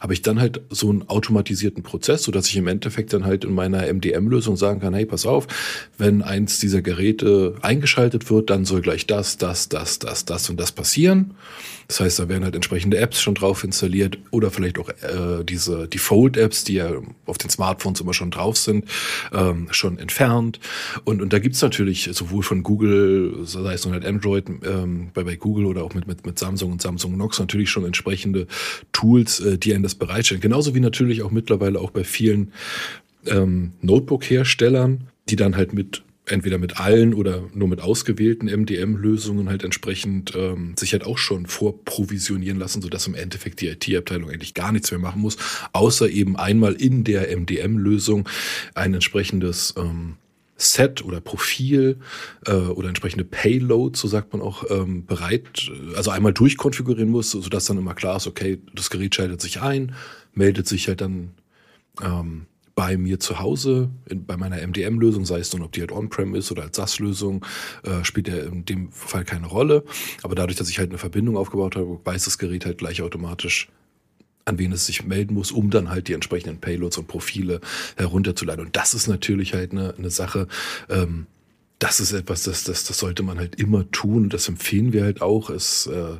habe 0.00 0.12
ich 0.12 0.22
dann 0.22 0.40
halt 0.40 0.60
so 0.70 0.90
einen 0.90 1.08
automatisierten 1.08 1.82
Prozess, 1.82 2.22
so 2.22 2.32
dass 2.32 2.48
ich 2.48 2.56
im 2.56 2.66
Endeffekt 2.66 3.12
dann 3.12 3.24
halt 3.24 3.44
in 3.44 3.54
meiner 3.54 3.92
MDM-Lösung 3.92 4.56
sagen 4.56 4.80
kann, 4.80 4.94
hey, 4.94 5.06
pass 5.06 5.26
auf, 5.26 5.46
wenn 5.98 6.22
eins 6.22 6.60
dieser 6.60 6.82
Geräte 6.82 7.54
eingeschaltet 7.62 8.30
wird, 8.30 8.50
dann 8.50 8.64
soll 8.64 8.82
gleich 8.82 9.06
das, 9.06 9.36
das, 9.36 9.68
das, 9.68 9.98
das, 9.98 10.24
das 10.24 10.50
und 10.50 10.58
das 10.60 10.72
passieren. 10.72 11.34
Das 11.88 12.00
heißt, 12.00 12.18
da 12.18 12.28
werden 12.28 12.44
halt 12.44 12.54
entsprechende 12.54 12.98
Apps 12.98 13.20
schon 13.20 13.34
drauf 13.34 13.64
installiert 13.64 14.18
oder 14.30 14.50
vielleicht 14.50 14.78
auch 14.78 14.88
äh, 14.88 15.44
diese 15.44 15.88
Default-Apps, 15.88 16.64
die 16.64 16.74
ja 16.74 16.90
auf 17.26 17.38
den 17.38 17.50
Smartphones 17.50 18.00
immer 18.00 18.14
schon 18.14 18.30
drauf 18.30 18.56
sind, 18.56 18.86
ähm, 19.32 19.68
schon 19.70 19.98
entfernt. 19.98 20.60
Und, 21.04 21.20
und 21.22 21.32
da 21.32 21.38
gibt's 21.38 21.62
natürlich 21.62 22.08
sowohl 22.12 22.42
von 22.42 22.62
Google, 22.62 23.40
sei 23.44 23.74
es 23.74 23.84
nun 23.84 23.94
halt 23.94 24.04
Android, 24.04 24.48
ähm, 24.64 25.10
bei, 25.12 25.24
bei 25.24 25.36
Google 25.36 25.66
oder 25.66 25.84
auch 25.84 25.94
mit, 25.94 26.06
mit, 26.06 26.24
mit 26.24 26.38
Samsung 26.38 26.72
und 26.72 26.82
Samsung 26.82 27.14
Knox 27.14 27.38
natürlich 27.38 27.70
schon 27.70 27.84
entsprechende 27.84 28.46
Tools, 28.92 29.40
äh, 29.40 29.58
die 29.58 29.74
einen 29.74 29.82
das 29.82 29.94
bereitstellen. 29.94 30.40
Genauso 30.40 30.74
wie 30.74 30.80
natürlich 30.80 31.22
auch 31.22 31.30
mittlerweile 31.30 31.80
auch 31.80 31.90
bei 31.90 32.04
vielen 32.04 32.52
ähm, 33.26 33.72
Notebook-Herstellern, 33.82 35.08
die 35.28 35.36
dann 35.36 35.56
halt 35.56 35.72
mit 35.72 36.02
entweder 36.26 36.58
mit 36.58 36.80
allen 36.80 37.12
oder 37.12 37.42
nur 37.52 37.68
mit 37.68 37.80
ausgewählten 37.80 38.46
MDM-Lösungen 38.46 39.48
halt 39.48 39.62
entsprechend 39.62 40.34
ähm, 40.34 40.74
sich 40.78 40.92
halt 40.92 41.04
auch 41.04 41.18
schon 41.18 41.46
vorprovisionieren 41.46 42.58
lassen, 42.58 42.80
sodass 42.80 43.06
im 43.06 43.14
Endeffekt 43.14 43.60
die 43.60 43.68
IT-Abteilung 43.68 44.30
eigentlich 44.30 44.54
gar 44.54 44.72
nichts 44.72 44.90
mehr 44.90 45.00
machen 45.00 45.20
muss, 45.20 45.36
außer 45.72 46.08
eben 46.08 46.36
einmal 46.36 46.74
in 46.74 47.04
der 47.04 47.36
MDM-Lösung 47.36 48.28
ein 48.74 48.94
entsprechendes 48.94 49.74
ähm, 49.76 50.16
Set 50.56 51.04
oder 51.04 51.20
Profil 51.20 51.98
äh, 52.46 52.52
oder 52.52 52.88
entsprechende 52.88 53.24
Payload, 53.24 53.98
so 53.98 54.08
sagt 54.08 54.32
man 54.32 54.40
auch, 54.40 54.64
ähm, 54.70 55.04
bereit, 55.04 55.70
also 55.96 56.10
einmal 56.10 56.32
durchkonfigurieren 56.32 57.10
muss, 57.10 57.32
sodass 57.32 57.66
dann 57.66 57.78
immer 57.78 57.94
klar 57.94 58.16
ist, 58.16 58.26
okay, 58.26 58.58
das 58.72 58.88
Gerät 58.88 59.14
schaltet 59.14 59.40
sich 59.40 59.60
ein, 59.60 59.94
meldet 60.32 60.66
sich 60.68 60.88
halt 60.88 61.00
dann 61.00 61.32
ähm, 62.02 62.46
bei 62.74 62.96
mir 62.96 63.20
zu 63.20 63.38
Hause, 63.38 63.90
in, 64.08 64.26
bei 64.26 64.36
meiner 64.36 64.64
MDM-Lösung, 64.66 65.24
sei 65.24 65.38
es 65.38 65.52
nun, 65.52 65.62
ob 65.62 65.72
die 65.72 65.80
halt 65.80 65.92
On-Prem 65.92 66.34
ist 66.34 66.50
oder 66.50 66.62
als 66.62 66.76
SAS-Lösung, 66.76 67.44
äh, 67.84 68.04
spielt 68.04 68.28
ja 68.28 68.36
in 68.36 68.64
dem 68.64 68.90
Fall 68.90 69.24
keine 69.24 69.46
Rolle. 69.46 69.84
Aber 70.22 70.34
dadurch, 70.34 70.56
dass 70.56 70.68
ich 70.68 70.78
halt 70.78 70.90
eine 70.90 70.98
Verbindung 70.98 71.36
aufgebaut 71.36 71.76
habe, 71.76 72.00
weiß 72.04 72.24
das 72.24 72.38
Gerät 72.38 72.66
halt 72.66 72.78
gleich 72.78 73.02
automatisch, 73.02 73.68
an 74.44 74.58
wen 74.58 74.72
es 74.72 74.86
sich 74.86 75.04
melden 75.04 75.34
muss, 75.34 75.52
um 75.52 75.70
dann 75.70 75.88
halt 75.88 76.08
die 76.08 76.12
entsprechenden 76.12 76.60
Payloads 76.60 76.98
und 76.98 77.06
Profile 77.06 77.60
herunterzuladen. 77.96 78.66
Und 78.66 78.76
das 78.76 78.92
ist 78.92 79.06
natürlich 79.06 79.54
halt 79.54 79.72
eine, 79.72 79.94
eine 79.96 80.10
Sache, 80.10 80.48
ähm, 80.88 81.26
das 81.84 82.00
ist 82.00 82.12
etwas, 82.12 82.44
das, 82.44 82.64
das, 82.64 82.84
das 82.84 82.96
sollte 82.96 83.22
man 83.22 83.36
halt 83.36 83.56
immer 83.56 83.90
tun. 83.90 84.30
Das 84.30 84.48
empfehlen 84.48 84.94
wir 84.94 85.04
halt 85.04 85.20
auch. 85.20 85.50
Es, 85.50 85.86
äh, 85.86 86.16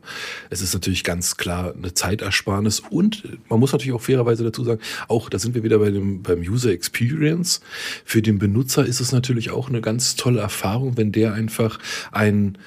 es 0.50 0.61
ist 0.61 0.75
natürlich 0.75 1.04
ganz 1.04 1.38
klar 1.38 1.73
eine 1.75 1.94
Zeitersparnis 1.94 2.80
und 2.80 3.23
man 3.49 3.61
muss 3.61 3.73
natürlich 3.73 3.94
auch 3.94 4.02
fairerweise 4.02 4.44
dazu 4.44 4.62
sagen, 4.62 4.83
auch 5.09 5.30
da 5.30 5.38
sind 5.38 5.54
wir 5.54 5.62
wieder 5.62 5.78
bei 5.78 5.90
dem, 5.90 6.23
beim 6.23 6.40
User 6.40 6.71
Experience. 6.71 7.62
Für 8.04 8.21
den 8.21 8.38
Benutzer 8.38 8.85
ist 8.85 9.00
es 9.00 9.11
natürlich 9.11 9.52
auch 9.52 9.71
eine 9.71 9.80
ganz 9.80 10.16
tolle 10.16 10.40
Erfahrung, 10.40 10.99
wenn 10.99 11.12
der 11.12 11.33
einfach 11.33 11.78
ein 12.12 12.59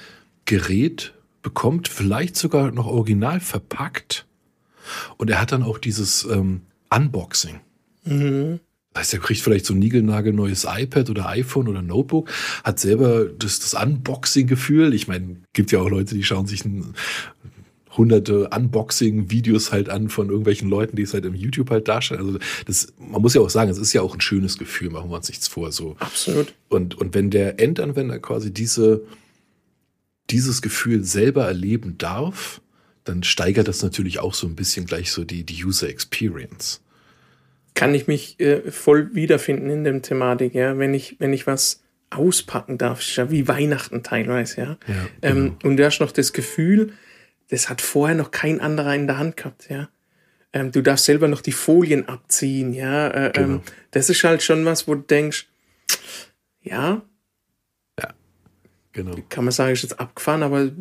Gerät 0.44 1.14
bekommt, 1.40 1.86
vielleicht 1.86 2.34
sogar 2.34 2.72
noch 2.72 2.88
original 2.88 3.38
verpackt 3.38 4.26
und 5.18 5.30
er 5.30 5.40
hat 5.40 5.52
dann 5.52 5.62
auch 5.62 5.78
dieses 5.78 6.24
ähm, 6.24 6.62
Unboxing. 6.90 7.60
Mhm. 8.02 8.58
Das 8.92 9.02
heißt, 9.02 9.14
er 9.14 9.20
kriegt 9.20 9.40
vielleicht 9.40 9.66
so 9.66 9.74
ein 9.74 9.78
niegelnagelneues 9.78 10.66
iPad 10.68 11.10
oder 11.10 11.28
iPhone 11.28 11.68
oder 11.68 11.82
Notebook, 11.82 12.30
hat 12.64 12.80
selber 12.80 13.26
das, 13.26 13.60
das 13.60 13.74
Unboxing-Gefühl. 13.74 14.94
Ich 14.94 15.08
meine, 15.08 15.36
gibt 15.52 15.72
ja 15.72 15.80
auch 15.80 15.90
Leute, 15.90 16.14
die 16.14 16.24
schauen 16.24 16.46
sich 16.46 16.64
ein, 16.64 16.94
hunderte 17.98 18.48
Unboxing-Videos 18.48 19.72
halt 19.72 19.90
an 19.90 20.08
von 20.08 20.28
irgendwelchen 20.28 20.70
Leuten, 20.70 20.96
die 20.96 21.02
es 21.02 21.12
halt 21.12 21.26
im 21.26 21.34
YouTube 21.34 21.70
halt 21.70 21.88
darstellen. 21.88 22.24
Also 22.24 22.38
das, 22.64 22.92
man 22.98 23.20
muss 23.20 23.34
ja 23.34 23.40
auch 23.40 23.50
sagen, 23.50 23.70
es 23.70 23.78
ist 23.78 23.92
ja 23.92 24.00
auch 24.00 24.14
ein 24.14 24.20
schönes 24.20 24.56
Gefühl, 24.56 24.90
machen 24.90 25.10
wir 25.10 25.16
uns 25.16 25.28
nichts 25.28 25.48
vor. 25.48 25.72
So. 25.72 25.96
Absolut. 25.98 26.54
Und, 26.68 26.94
und 26.94 27.14
wenn 27.14 27.30
der 27.30 27.60
Endanwender 27.60 28.18
quasi 28.20 28.52
diese, 28.52 29.02
dieses 30.30 30.62
Gefühl 30.62 31.04
selber 31.04 31.46
erleben 31.46 31.98
darf, 31.98 32.60
dann 33.04 33.22
steigert 33.24 33.68
das 33.68 33.82
natürlich 33.82 34.20
auch 34.20 34.34
so 34.34 34.46
ein 34.46 34.54
bisschen 34.54 34.86
gleich 34.86 35.10
so 35.10 35.24
die, 35.24 35.44
die 35.44 35.64
User 35.64 35.88
Experience 35.88 36.80
kann 37.78 37.94
ich 37.94 38.08
mich 38.08 38.40
äh, 38.40 38.72
voll 38.72 39.14
wiederfinden 39.14 39.70
in 39.70 39.84
dem 39.84 40.02
Thematik, 40.02 40.52
ja, 40.52 40.76
wenn 40.78 40.94
ich, 40.94 41.14
wenn 41.20 41.32
ich 41.32 41.46
was 41.46 41.84
auspacken 42.10 42.76
darf, 42.76 43.00
ja 43.14 43.30
wie 43.30 43.46
Weihnachten 43.46 44.02
teilweise, 44.02 44.60
ja. 44.60 44.78
ja 44.88 44.94
ähm, 45.22 45.34
genau. 45.34 45.56
und 45.62 45.76
du 45.76 45.84
hast 45.84 46.00
noch 46.00 46.10
das 46.10 46.32
Gefühl, 46.32 46.92
das 47.50 47.68
hat 47.68 47.80
vorher 47.80 48.16
noch 48.16 48.32
kein 48.32 48.60
anderer 48.60 48.96
in 48.96 49.06
der 49.06 49.18
Hand 49.18 49.36
gehabt, 49.36 49.70
ja. 49.70 49.88
Ähm, 50.52 50.72
du 50.72 50.82
darfst 50.82 51.04
selber 51.04 51.28
noch 51.28 51.40
die 51.40 51.52
Folien 51.52 52.08
abziehen, 52.08 52.72
ja. 52.72 53.08
Äh, 53.10 53.26
ähm, 53.26 53.32
genau. 53.32 53.48
ähm, 53.48 53.60
das 53.92 54.10
ist 54.10 54.24
halt 54.24 54.42
schon 54.42 54.64
was, 54.64 54.88
wo 54.88 54.96
du 54.96 55.02
denkst, 55.02 55.46
ja, 56.60 57.02
Genau. 58.98 59.16
Kann 59.28 59.44
man 59.44 59.52
sagen, 59.52 59.72
ist 59.72 59.82
jetzt 59.82 60.00
abgefahren, 60.00 60.42
aber 60.42 60.72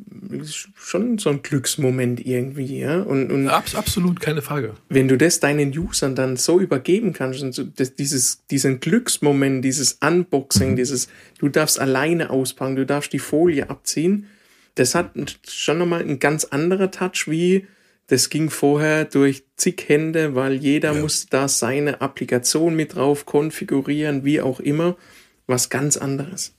schon 0.75 1.19
so 1.19 1.29
ein 1.29 1.43
Glücksmoment 1.43 2.25
irgendwie, 2.25 2.79
ja. 2.79 3.01
Und, 3.01 3.31
und 3.31 3.47
Abs 3.47 3.75
absolut, 3.75 4.19
keine 4.19 4.41
Frage. 4.41 4.73
Wenn 4.89 5.07
du 5.07 5.19
das 5.19 5.39
deinen 5.39 5.77
Usern 5.77 6.15
dann 6.15 6.35
so 6.35 6.59
übergeben 6.59 7.13
kannst, 7.13 7.43
und 7.43 7.53
so, 7.53 7.63
dieses, 7.63 8.43
diesen 8.47 8.79
Glücksmoment, 8.79 9.63
dieses 9.63 9.99
Unboxing, 10.03 10.71
mhm. 10.71 10.75
dieses, 10.77 11.09
du 11.37 11.47
darfst 11.47 11.79
alleine 11.79 12.31
auspacken, 12.31 12.75
du 12.75 12.87
darfst 12.87 13.13
die 13.13 13.19
Folie 13.19 13.69
abziehen, 13.69 14.25
das 14.73 14.95
hat 14.95 15.11
schon 15.47 15.77
nochmal 15.77 16.01
ein 16.01 16.17
ganz 16.17 16.45
anderer 16.45 16.89
Touch, 16.89 17.27
wie 17.27 17.67
das 18.07 18.29
ging 18.29 18.49
vorher 18.49 19.05
durch 19.05 19.43
zig 19.57 19.83
Hände, 19.87 20.33
weil 20.33 20.53
jeder 20.53 20.93
ja. 20.93 21.01
muss 21.01 21.27
da 21.27 21.47
seine 21.47 22.01
Applikation 22.01 22.75
mit 22.75 22.95
drauf 22.95 23.27
konfigurieren, 23.27 24.25
wie 24.25 24.41
auch 24.41 24.59
immer. 24.59 24.97
Was 25.45 25.69
ganz 25.69 25.95
anderes. 25.95 26.56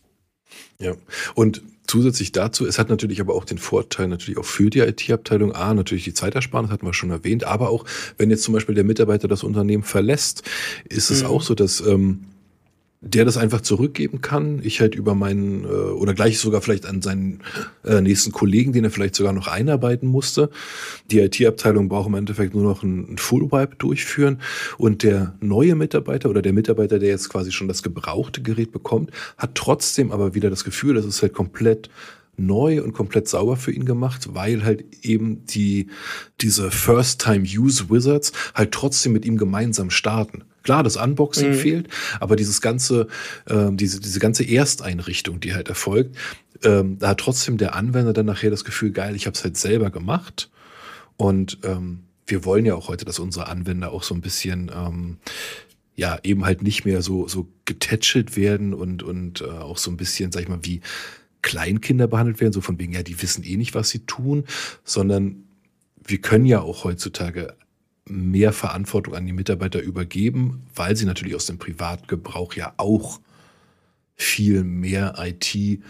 Ja, 0.78 0.94
und 1.34 1.62
zusätzlich 1.86 2.32
dazu, 2.32 2.66
es 2.66 2.78
hat 2.78 2.88
natürlich 2.88 3.20
aber 3.20 3.34
auch 3.34 3.44
den 3.44 3.58
Vorteil 3.58 4.08
natürlich 4.08 4.38
auch 4.38 4.44
für 4.44 4.70
die 4.70 4.80
IT-Abteilung, 4.80 5.54
A, 5.54 5.74
natürlich 5.74 6.04
die 6.04 6.14
Zeitersparnis, 6.14 6.70
hatten 6.70 6.86
wir 6.86 6.94
schon 6.94 7.10
erwähnt, 7.10 7.44
aber 7.44 7.70
auch, 7.70 7.84
wenn 8.16 8.30
jetzt 8.30 8.44
zum 8.44 8.54
Beispiel 8.54 8.74
der 8.74 8.84
Mitarbeiter 8.84 9.26
das 9.26 9.42
Unternehmen 9.42 9.82
verlässt, 9.82 10.42
ist 10.88 11.10
es 11.10 11.22
mhm. 11.22 11.28
auch 11.30 11.42
so, 11.42 11.54
dass 11.54 11.80
ähm, 11.80 12.26
der 13.00 13.24
das 13.24 13.36
einfach 13.36 13.60
zurückgeben 13.60 14.20
kann. 14.20 14.60
Ich 14.62 14.80
halt 14.80 14.94
über 14.94 15.14
meinen, 15.14 15.64
äh, 15.64 15.68
oder 15.68 16.14
gleich 16.14 16.38
sogar 16.38 16.60
vielleicht 16.60 16.84
an 16.84 17.00
seinen 17.00 17.42
äh, 17.84 18.00
nächsten 18.00 18.32
Kollegen, 18.32 18.72
den 18.72 18.84
er 18.84 18.90
vielleicht 18.90 19.14
sogar 19.14 19.32
noch 19.32 19.46
einarbeiten 19.46 20.08
musste. 20.08 20.50
Die 21.10 21.20
IT-Abteilung 21.20 21.88
braucht 21.88 22.08
im 22.08 22.14
Endeffekt 22.14 22.54
nur 22.54 22.64
noch 22.64 22.82
ein, 22.82 23.12
ein 23.12 23.18
Fullwipe 23.18 23.76
durchführen 23.76 24.40
und 24.78 25.04
der 25.04 25.34
neue 25.40 25.76
Mitarbeiter 25.76 26.28
oder 26.28 26.42
der 26.42 26.52
Mitarbeiter, 26.52 26.98
der 26.98 27.10
jetzt 27.10 27.28
quasi 27.28 27.52
schon 27.52 27.68
das 27.68 27.84
gebrauchte 27.84 28.42
Gerät 28.42 28.72
bekommt, 28.72 29.10
hat 29.36 29.54
trotzdem 29.54 30.10
aber 30.10 30.34
wieder 30.34 30.50
das 30.50 30.64
Gefühl, 30.64 30.94
dass 30.94 31.04
es 31.04 31.22
halt 31.22 31.34
komplett 31.34 31.90
neu 32.36 32.82
und 32.82 32.92
komplett 32.92 33.28
sauber 33.28 33.56
für 33.56 33.72
ihn 33.72 33.84
gemacht, 33.84 34.34
weil 34.34 34.64
halt 34.64 34.84
eben 35.02 35.44
die, 35.46 35.88
diese 36.40 36.70
First-Time-Use-Wizards 36.70 38.32
halt 38.54 38.72
trotzdem 38.72 39.12
mit 39.12 39.24
ihm 39.24 39.36
gemeinsam 39.36 39.90
starten. 39.90 40.44
Klar, 40.68 40.82
das 40.82 40.98
Unboxing 40.98 41.52
mhm. 41.52 41.54
fehlt, 41.54 41.88
aber 42.20 42.36
dieses 42.36 42.60
ganze, 42.60 43.08
äh, 43.46 43.70
diese, 43.70 44.00
diese 44.00 44.20
ganze 44.20 44.44
Ersteinrichtung, 44.44 45.40
die 45.40 45.54
halt 45.54 45.70
erfolgt, 45.70 46.14
ähm, 46.62 46.98
da 46.98 47.08
hat 47.08 47.20
trotzdem 47.20 47.56
der 47.56 47.74
Anwender 47.74 48.12
dann 48.12 48.26
nachher 48.26 48.50
das 48.50 48.66
Gefühl, 48.66 48.90
geil, 48.90 49.16
ich 49.16 49.24
habe 49.24 49.34
es 49.34 49.42
halt 49.42 49.56
selber 49.56 49.88
gemacht. 49.88 50.50
Und 51.16 51.56
ähm, 51.64 52.00
wir 52.26 52.44
wollen 52.44 52.66
ja 52.66 52.74
auch 52.74 52.88
heute, 52.88 53.06
dass 53.06 53.18
unsere 53.18 53.46
Anwender 53.46 53.92
auch 53.92 54.02
so 54.02 54.14
ein 54.14 54.20
bisschen 54.20 54.70
ähm, 54.74 55.16
ja 55.96 56.18
eben 56.22 56.44
halt 56.44 56.60
nicht 56.60 56.84
mehr 56.84 57.00
so 57.00 57.26
so 57.28 57.48
getätschelt 57.64 58.36
werden 58.36 58.74
und 58.74 59.02
und 59.02 59.40
äh, 59.40 59.44
auch 59.46 59.78
so 59.78 59.90
ein 59.90 59.96
bisschen, 59.96 60.32
sag 60.32 60.42
ich 60.42 60.48
mal, 60.50 60.66
wie 60.66 60.82
Kleinkinder 61.40 62.08
behandelt 62.08 62.42
werden, 62.42 62.52
so 62.52 62.60
von 62.60 62.78
wegen, 62.78 62.92
ja, 62.92 63.02
die 63.02 63.22
wissen 63.22 63.42
eh 63.42 63.56
nicht, 63.56 63.74
was 63.74 63.88
sie 63.88 64.00
tun, 64.00 64.44
sondern 64.84 65.44
wir 66.04 66.18
können 66.18 66.44
ja 66.44 66.60
auch 66.60 66.84
heutzutage 66.84 67.56
mehr 68.08 68.52
Verantwortung 68.52 69.14
an 69.14 69.26
die 69.26 69.32
Mitarbeiter 69.32 69.80
übergeben, 69.80 70.62
weil 70.74 70.96
sie 70.96 71.04
natürlich 71.04 71.34
aus 71.34 71.46
dem 71.46 71.58
Privatgebrauch 71.58 72.54
ja 72.54 72.72
auch 72.76 73.20
viel 74.14 74.64
mehr 74.64 75.14
IT 75.18 75.80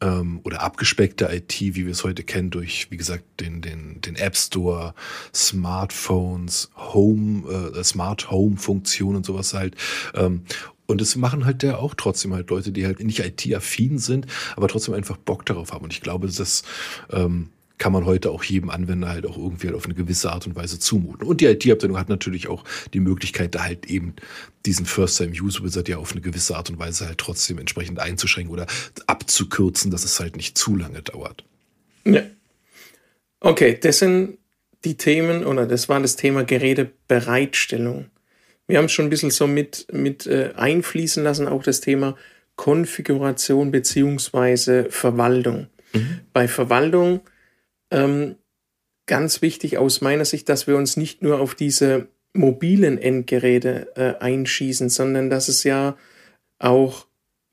ähm, 0.00 0.40
oder 0.44 0.62
abgespeckte 0.62 1.28
IT, 1.32 1.60
wie 1.60 1.84
wir 1.84 1.90
es 1.90 2.04
heute 2.04 2.22
kennen, 2.22 2.50
durch, 2.50 2.90
wie 2.90 2.96
gesagt, 2.96 3.24
den, 3.40 3.62
den, 3.62 4.00
den 4.00 4.16
App 4.16 4.36
Store, 4.36 4.94
Smartphones, 5.34 6.70
Home, 6.76 7.72
äh, 7.74 7.84
Smart 7.84 8.30
Home 8.30 8.56
Funktionen 8.56 9.16
und 9.16 9.26
sowas 9.26 9.54
halt. 9.54 9.74
Ähm, 10.14 10.42
und 10.86 11.00
es 11.00 11.16
machen 11.16 11.44
halt 11.44 11.62
der 11.62 11.80
auch 11.80 11.94
trotzdem 11.94 12.32
halt 12.32 12.50
Leute, 12.50 12.70
die 12.70 12.86
halt 12.86 13.00
nicht 13.00 13.18
IT-affin 13.18 13.98
sind, 13.98 14.26
aber 14.54 14.68
trotzdem 14.68 14.94
einfach 14.94 15.16
Bock 15.16 15.44
darauf 15.44 15.72
haben. 15.72 15.84
Und 15.84 15.92
ich 15.92 16.00
glaube, 16.00 16.28
das 16.28 16.62
ähm, 17.10 17.48
kann 17.78 17.92
man 17.92 18.06
heute 18.06 18.30
auch 18.30 18.42
jedem 18.42 18.70
Anwender 18.70 19.08
halt 19.08 19.26
auch 19.26 19.36
irgendwie 19.36 19.66
halt 19.66 19.76
auf 19.76 19.84
eine 19.84 19.94
gewisse 19.94 20.32
Art 20.32 20.46
und 20.46 20.56
Weise 20.56 20.78
zumuten. 20.78 21.26
Und 21.26 21.40
die 21.40 21.46
IT-Abteilung 21.46 21.98
hat 21.98 22.08
natürlich 22.08 22.48
auch 22.48 22.64
die 22.94 23.00
Möglichkeit, 23.00 23.54
da 23.54 23.64
halt 23.64 23.86
eben 23.86 24.14
diesen 24.64 24.86
First-Time-Use-Wizard 24.86 25.88
ja 25.88 25.98
auf 25.98 26.12
eine 26.12 26.20
gewisse 26.20 26.56
Art 26.56 26.70
und 26.70 26.78
Weise 26.78 27.06
halt 27.06 27.18
trotzdem 27.18 27.58
entsprechend 27.58 27.98
einzuschränken 27.98 28.52
oder 28.52 28.66
abzukürzen, 29.06 29.90
dass 29.90 30.04
es 30.04 30.18
halt 30.18 30.36
nicht 30.36 30.56
zu 30.56 30.76
lange 30.76 31.02
dauert. 31.02 31.44
Ja. 32.04 32.22
Okay, 33.40 33.78
das 33.80 33.98
sind 33.98 34.38
die 34.84 34.96
Themen, 34.96 35.44
oder 35.44 35.66
das 35.66 35.88
war 35.88 36.00
das 36.00 36.16
Thema 36.16 36.44
Gerätebereitstellung. 36.44 38.06
Wir 38.66 38.78
haben 38.78 38.88
schon 38.88 39.06
ein 39.06 39.10
bisschen 39.10 39.30
so 39.30 39.46
mit, 39.46 39.86
mit 39.92 40.26
äh, 40.26 40.52
einfließen 40.56 41.22
lassen, 41.22 41.46
auch 41.46 41.62
das 41.62 41.80
Thema 41.80 42.16
Konfiguration 42.56 43.70
beziehungsweise 43.70 44.86
Verwaltung. 44.90 45.66
Mhm. 45.92 46.20
Bei 46.32 46.48
Verwaltung 46.48 47.20
ähm, 47.90 48.36
ganz 49.06 49.42
wichtig 49.42 49.78
aus 49.78 50.00
meiner 50.00 50.24
Sicht, 50.24 50.48
dass 50.48 50.66
wir 50.66 50.76
uns 50.76 50.96
nicht 50.96 51.22
nur 51.22 51.40
auf 51.40 51.54
diese 51.54 52.08
mobilen 52.32 52.98
Endgeräte 52.98 53.92
äh, 53.96 54.22
einschießen, 54.22 54.88
sondern 54.88 55.30
dass 55.30 55.48
es 55.48 55.64
ja 55.64 55.96
auch 56.58 57.06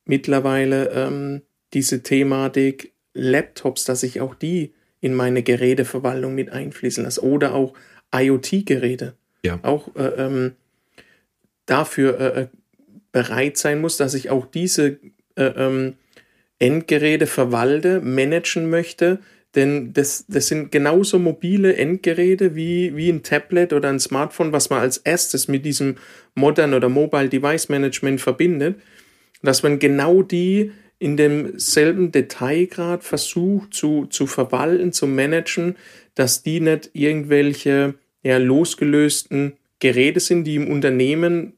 mittlerweile 0.06 0.90
ähm, 0.90 1.42
diese 1.74 2.04
Thematik 2.04 2.94
Laptops, 3.14 3.86
dass 3.86 4.04
ich 4.04 4.22
auch 4.22 4.36
die 4.36 4.74
in 5.00 5.14
meine 5.14 5.44
Geräteverwaltung 5.44 6.34
mit 6.34 6.52
einfließen 6.52 7.04
lasse 7.04 7.24
oder 7.24 7.54
auch 7.54 7.74
IoT-Geräte. 8.14 9.16
Ja. 9.46 9.60
Auch 9.62 9.96
äh, 9.96 10.08
ähm, 10.18 10.54
dafür 11.66 12.20
äh, 12.20 12.42
äh, 12.42 12.48
bereit 13.12 13.58
sein 13.58 13.82
muss, 13.82 13.98
dass 13.98 14.14
ich 14.14 14.30
auch 14.30 14.46
diese 14.46 15.00
äh, 15.36 15.44
ähm, 15.44 15.96
Endgeräte 16.60 17.28
verwalte, 17.28 18.00
managen 18.00 18.70
möchte, 18.70 19.20
denn 19.56 19.94
das, 19.94 20.26
das 20.28 20.48
sind 20.48 20.72
genauso 20.72 21.20
mobile 21.20 21.76
Endgeräte 21.76 22.56
wie, 22.56 22.96
wie 22.96 23.10
ein 23.10 23.24
Tablet 23.24 23.74
oder 23.74 23.90
ein 23.90 24.00
Smartphone, 24.00 24.52
was 24.52 24.70
man 24.70 24.80
als 24.80 24.98
erstes 24.98 25.48
mit 25.48 25.66
diesem 25.66 25.96
Modern 26.36 26.74
oder 26.74 26.90
Mobile 26.90 27.30
Device 27.30 27.70
Management 27.70 28.20
verbindet, 28.20 28.80
dass 29.44 29.62
man 29.62 29.78
genau 29.78 30.24
die 30.24 30.72
in 30.98 31.18
demselben 31.18 32.12
Detailgrad 32.12 33.04
versucht 33.04 33.74
zu, 33.74 34.06
zu 34.06 34.26
verwalten, 34.26 34.94
zu 34.94 35.06
managen, 35.06 35.76
dass 36.16 36.44
die 36.44 36.60
nicht 36.60 36.92
irgendwelche 36.94 37.96
ja, 38.24 38.38
losgelösten 38.38 39.54
Geräte 39.80 40.20
sind, 40.20 40.46
die 40.46 40.56
im 40.56 40.72
Unternehmen 40.72 41.58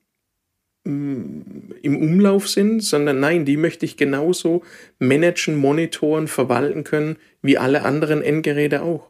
im 0.86 1.98
Umlauf 1.98 2.48
sind, 2.48 2.84
sondern 2.84 3.20
nein, 3.20 3.44
die 3.44 3.58
möchte 3.58 3.86
ich 3.86 3.98
genauso 3.98 4.62
managen, 5.00 5.56
monitoren, 5.56 6.28
verwalten 6.28 6.84
können, 6.84 7.18
wie 7.42 7.58
alle 7.58 7.84
anderen 7.84 8.22
Endgeräte 8.22 8.84
auch. 8.84 9.10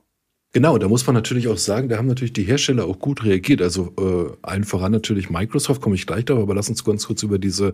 Genau, 0.56 0.78
da 0.78 0.88
muss 0.88 1.06
man 1.06 1.16
natürlich 1.16 1.50
auch 1.50 1.58
sagen, 1.58 1.90
da 1.90 1.98
haben 1.98 2.08
natürlich 2.08 2.32
die 2.32 2.44
Hersteller 2.44 2.86
auch 2.86 2.98
gut 2.98 3.26
reagiert. 3.26 3.62
Also 3.62 3.92
äh, 4.00 4.38
allen 4.42 4.64
voran 4.64 4.94
natürlich 4.94 5.30
Microsoft, 5.30 5.82
komme 5.82 5.96
ich 5.96 6.08
gleich 6.08 6.24
darauf, 6.24 6.44
aber 6.44 6.56
lass 6.56 6.70
uns 6.70 6.86
ganz 6.86 7.08
kurz 7.08 7.24
über 7.24 7.40
diese 7.40 7.74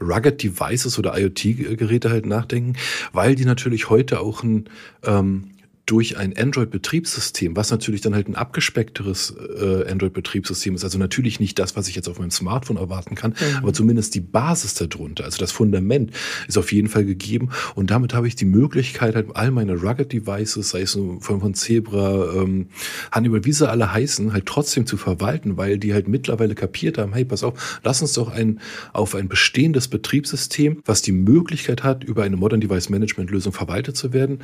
Rugged 0.00 0.42
Devices 0.42 0.98
oder 0.98 1.16
IoT-Geräte 1.16 2.10
halt 2.10 2.26
nachdenken, 2.26 2.72
weil 3.12 3.36
die 3.36 3.44
natürlich 3.44 3.90
heute 3.90 4.18
auch 4.18 4.42
ein 4.42 4.64
ähm, 5.04 5.52
durch 5.86 6.16
ein 6.16 6.36
Android-Betriebssystem, 6.36 7.56
was 7.56 7.70
natürlich 7.70 8.00
dann 8.00 8.14
halt 8.14 8.28
ein 8.28 8.34
abgespeckteres 8.34 9.34
äh, 9.60 9.88
Android-Betriebssystem 9.88 10.74
ist, 10.74 10.82
also 10.82 10.98
natürlich 10.98 11.38
nicht 11.38 11.58
das, 11.60 11.76
was 11.76 11.88
ich 11.88 11.94
jetzt 11.94 12.08
auf 12.08 12.18
meinem 12.18 12.32
Smartphone 12.32 12.76
erwarten 12.76 13.14
kann, 13.14 13.30
mhm. 13.30 13.58
aber 13.58 13.72
zumindest 13.72 14.16
die 14.16 14.20
Basis 14.20 14.74
darunter, 14.74 15.24
also 15.24 15.38
das 15.38 15.52
Fundament 15.52 16.10
ist 16.48 16.58
auf 16.58 16.72
jeden 16.72 16.88
Fall 16.88 17.04
gegeben 17.04 17.50
und 17.76 17.92
damit 17.92 18.14
habe 18.14 18.26
ich 18.26 18.34
die 18.34 18.44
Möglichkeit, 18.44 19.14
halt 19.14 19.28
all 19.34 19.52
meine 19.52 19.74
Rugged-Devices, 19.74 20.70
sei 20.70 20.82
es 20.82 20.92
von, 20.92 21.20
von 21.20 21.54
Zebra, 21.54 22.34
ähm, 22.34 22.66
Hannibal, 23.12 23.44
wie 23.44 23.52
sie 23.52 23.68
alle 23.68 23.92
heißen, 23.92 24.32
halt 24.32 24.46
trotzdem 24.46 24.86
zu 24.86 24.96
verwalten, 24.96 25.56
weil 25.56 25.78
die 25.78 25.94
halt 25.94 26.08
mittlerweile 26.08 26.56
kapiert 26.56 26.98
haben, 26.98 27.12
hey, 27.12 27.24
pass 27.24 27.44
auf, 27.44 27.80
lass 27.84 28.02
uns 28.02 28.12
doch 28.14 28.28
ein, 28.28 28.60
auf 28.92 29.14
ein 29.14 29.28
bestehendes 29.28 29.86
Betriebssystem, 29.86 30.82
was 30.84 31.00
die 31.02 31.12
Möglichkeit 31.12 31.84
hat, 31.84 32.02
über 32.02 32.24
eine 32.24 32.36
Modern 32.36 32.60
Device 32.60 32.88
Management 32.88 33.30
Lösung 33.30 33.52
verwaltet 33.52 33.96
zu 33.96 34.12
werden, 34.12 34.40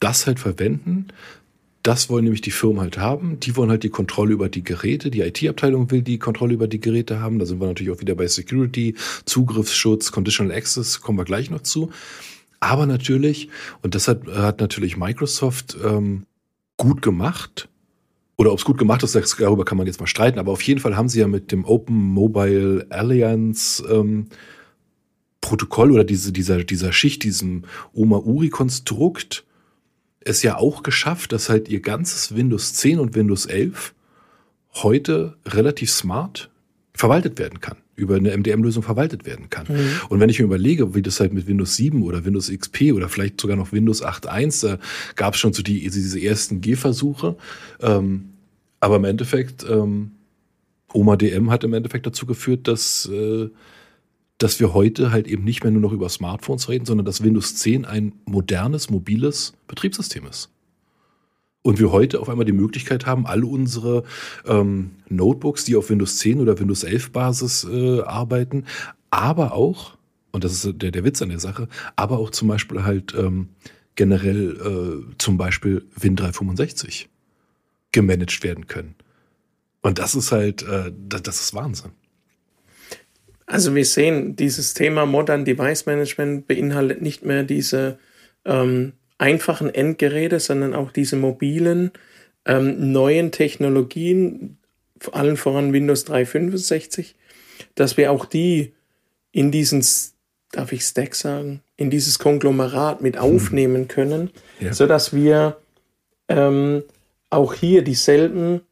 das 0.00 0.26
halt 0.26 0.40
verwenden. 0.40 1.08
Das 1.82 2.08
wollen 2.08 2.24
nämlich 2.24 2.40
die 2.40 2.50
Firmen 2.50 2.80
halt 2.80 2.96
haben. 2.96 3.38
Die 3.40 3.56
wollen 3.56 3.70
halt 3.70 3.82
die 3.82 3.90
Kontrolle 3.90 4.32
über 4.32 4.48
die 4.48 4.64
Geräte. 4.64 5.10
Die 5.10 5.20
IT-Abteilung 5.20 5.90
will 5.90 6.00
die 6.02 6.18
Kontrolle 6.18 6.54
über 6.54 6.66
die 6.66 6.80
Geräte 6.80 7.20
haben. 7.20 7.38
Da 7.38 7.44
sind 7.44 7.60
wir 7.60 7.66
natürlich 7.66 7.92
auch 7.92 8.00
wieder 8.00 8.14
bei 8.14 8.26
Security, 8.26 8.94
Zugriffsschutz, 9.26 10.10
Conditional 10.10 10.54
Access, 10.54 11.02
kommen 11.02 11.18
wir 11.18 11.24
gleich 11.24 11.50
noch 11.50 11.62
zu. 11.62 11.90
Aber 12.60 12.86
natürlich, 12.86 13.50
und 13.82 13.94
das 13.94 14.08
hat, 14.08 14.26
hat 14.26 14.60
natürlich 14.60 14.96
Microsoft 14.96 15.76
ähm, 15.84 16.24
gut 16.78 17.02
gemacht, 17.02 17.68
oder 18.36 18.52
ob 18.52 18.58
es 18.58 18.64
gut 18.64 18.78
gemacht 18.78 19.02
ist, 19.02 19.14
darüber 19.38 19.64
kann 19.64 19.78
man 19.78 19.86
jetzt 19.86 20.00
mal 20.00 20.06
streiten, 20.06 20.38
aber 20.38 20.52
auf 20.52 20.62
jeden 20.62 20.80
Fall 20.80 20.96
haben 20.96 21.08
sie 21.08 21.20
ja 21.20 21.28
mit 21.28 21.52
dem 21.52 21.64
Open 21.64 21.96
Mobile 21.96 22.86
Alliance 22.90 23.84
ähm, 23.88 24.26
Protokoll 25.40 25.92
oder 25.92 26.04
diese, 26.04 26.32
dieser, 26.32 26.64
dieser 26.64 26.92
Schicht, 26.92 27.22
diesem 27.22 27.64
Oma-Uri-Konstrukt, 27.92 29.44
es 30.24 30.42
ja 30.42 30.56
auch 30.56 30.82
geschafft, 30.82 31.32
dass 31.32 31.48
halt 31.48 31.68
ihr 31.68 31.80
ganzes 31.80 32.34
Windows 32.34 32.74
10 32.74 32.98
und 32.98 33.14
Windows 33.14 33.46
11 33.46 33.94
heute 34.74 35.36
relativ 35.46 35.90
smart 35.90 36.50
verwaltet 36.92 37.38
werden 37.38 37.60
kann, 37.60 37.76
über 37.96 38.16
eine 38.16 38.36
MDM-Lösung 38.36 38.82
verwaltet 38.82 39.26
werden 39.26 39.50
kann. 39.50 39.66
Mhm. 39.68 40.00
Und 40.08 40.20
wenn 40.20 40.28
ich 40.28 40.38
mir 40.38 40.44
überlege, 40.44 40.94
wie 40.94 41.02
das 41.02 41.20
halt 41.20 41.32
mit 41.32 41.46
Windows 41.46 41.76
7 41.76 42.02
oder 42.02 42.24
Windows 42.24 42.50
XP 42.50 42.92
oder 42.92 43.08
vielleicht 43.08 43.40
sogar 43.40 43.56
noch 43.56 43.72
Windows 43.72 44.04
8.1, 44.04 44.66
da 44.66 44.78
gab 45.16 45.34
es 45.34 45.40
schon 45.40 45.52
so 45.52 45.62
die, 45.62 45.80
diese 45.80 46.20
ersten 46.20 46.60
Gehversuche. 46.60 47.36
Ähm, 47.80 48.30
aber 48.80 48.96
im 48.96 49.04
Endeffekt, 49.04 49.64
ähm, 49.68 50.12
Oma 50.92 51.16
DM 51.16 51.50
hat 51.50 51.64
im 51.64 51.74
Endeffekt 51.74 52.06
dazu 52.06 52.26
geführt, 52.26 52.68
dass 52.68 53.08
äh, 53.12 53.48
dass 54.44 54.60
wir 54.60 54.74
heute 54.74 55.10
halt 55.10 55.26
eben 55.26 55.42
nicht 55.42 55.64
mehr 55.64 55.70
nur 55.70 55.80
noch 55.80 55.92
über 55.92 56.10
Smartphones 56.10 56.68
reden, 56.68 56.84
sondern 56.84 57.06
dass 57.06 57.24
Windows 57.24 57.54
10 57.56 57.86
ein 57.86 58.12
modernes, 58.26 58.90
mobiles 58.90 59.54
Betriebssystem 59.68 60.26
ist. 60.26 60.50
Und 61.62 61.78
wir 61.78 61.90
heute 61.92 62.20
auf 62.20 62.28
einmal 62.28 62.44
die 62.44 62.52
Möglichkeit 62.52 63.06
haben, 63.06 63.24
alle 63.24 63.46
unsere 63.46 64.04
ähm, 64.44 64.90
Notebooks, 65.08 65.64
die 65.64 65.76
auf 65.76 65.88
Windows 65.88 66.18
10 66.18 66.42
oder 66.42 66.58
Windows 66.60 66.84
11 66.84 67.12
Basis 67.12 67.64
äh, 67.64 68.02
arbeiten, 68.02 68.66
aber 69.08 69.54
auch, 69.54 69.96
und 70.30 70.44
das 70.44 70.52
ist 70.52 70.82
der, 70.82 70.90
der 70.90 71.04
Witz 71.04 71.22
an 71.22 71.30
der 71.30 71.40
Sache, 71.40 71.66
aber 71.96 72.18
auch 72.18 72.28
zum 72.28 72.48
Beispiel 72.48 72.84
halt 72.84 73.14
ähm, 73.14 73.48
generell 73.94 75.06
äh, 75.08 75.14
zum 75.16 75.38
Beispiel 75.38 75.86
Win365 75.98 77.06
gemanagt 77.92 78.44
werden 78.44 78.66
können. 78.66 78.94
Und 79.80 79.98
das 79.98 80.14
ist 80.14 80.32
halt, 80.32 80.62
äh, 80.64 80.92
das, 81.08 81.22
das 81.22 81.40
ist 81.40 81.54
Wahnsinn. 81.54 81.92
Also 83.54 83.76
wir 83.76 83.84
sehen, 83.84 84.34
dieses 84.34 84.74
Thema 84.74 85.06
Modern 85.06 85.44
Device 85.44 85.86
Management 85.86 86.48
beinhaltet 86.48 87.00
nicht 87.00 87.24
mehr 87.24 87.44
diese 87.44 88.00
ähm, 88.44 88.94
einfachen 89.16 89.72
Endgeräte, 89.72 90.40
sondern 90.40 90.74
auch 90.74 90.90
diese 90.90 91.14
mobilen 91.14 91.92
ähm, 92.46 92.90
neuen 92.90 93.30
Technologien, 93.30 94.58
allen 95.12 95.36
voran 95.36 95.72
Windows 95.72 96.04
365, 96.04 97.14
dass 97.76 97.96
wir 97.96 98.10
auch 98.10 98.24
die 98.24 98.72
in 99.30 99.52
diesen, 99.52 99.86
darf 100.50 100.72
ich 100.72 100.82
Stack 100.82 101.14
sagen, 101.14 101.60
in 101.76 101.90
dieses 101.90 102.18
Konglomerat 102.18 103.02
mit 103.02 103.14
hm. 103.14 103.22
aufnehmen 103.22 103.86
können, 103.86 104.30
ja. 104.58 104.72
sodass 104.72 105.14
wir 105.14 105.58
ähm, 106.26 106.82
auch 107.30 107.54
hier 107.54 107.82
dieselben 107.82 108.62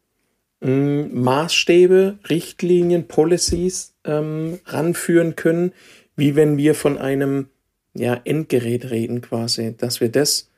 Maßstäbe, 0.62 2.18
Richtlinien, 2.28 3.08
Policies 3.08 3.94
ähm, 4.04 4.60
ranführen 4.66 5.34
können, 5.34 5.72
wie 6.14 6.36
wenn 6.36 6.56
wir 6.56 6.74
von 6.74 6.98
einem 6.98 7.48
ja, 7.94 8.20
Endgerät 8.24 8.90
reden 8.90 9.20
quasi, 9.20 9.76
dass 9.76 10.00
wir 10.00 10.08
das 10.08 10.50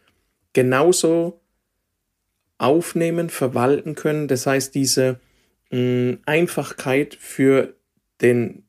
genauso 0.52 1.40
aufnehmen, 2.58 3.30
verwalten 3.30 3.94
können. 3.94 4.28
Das 4.28 4.46
heißt, 4.46 4.74
diese 4.74 5.20
mh, 5.70 6.18
Einfachkeit 6.26 7.14
für 7.14 7.74
den 8.20 8.64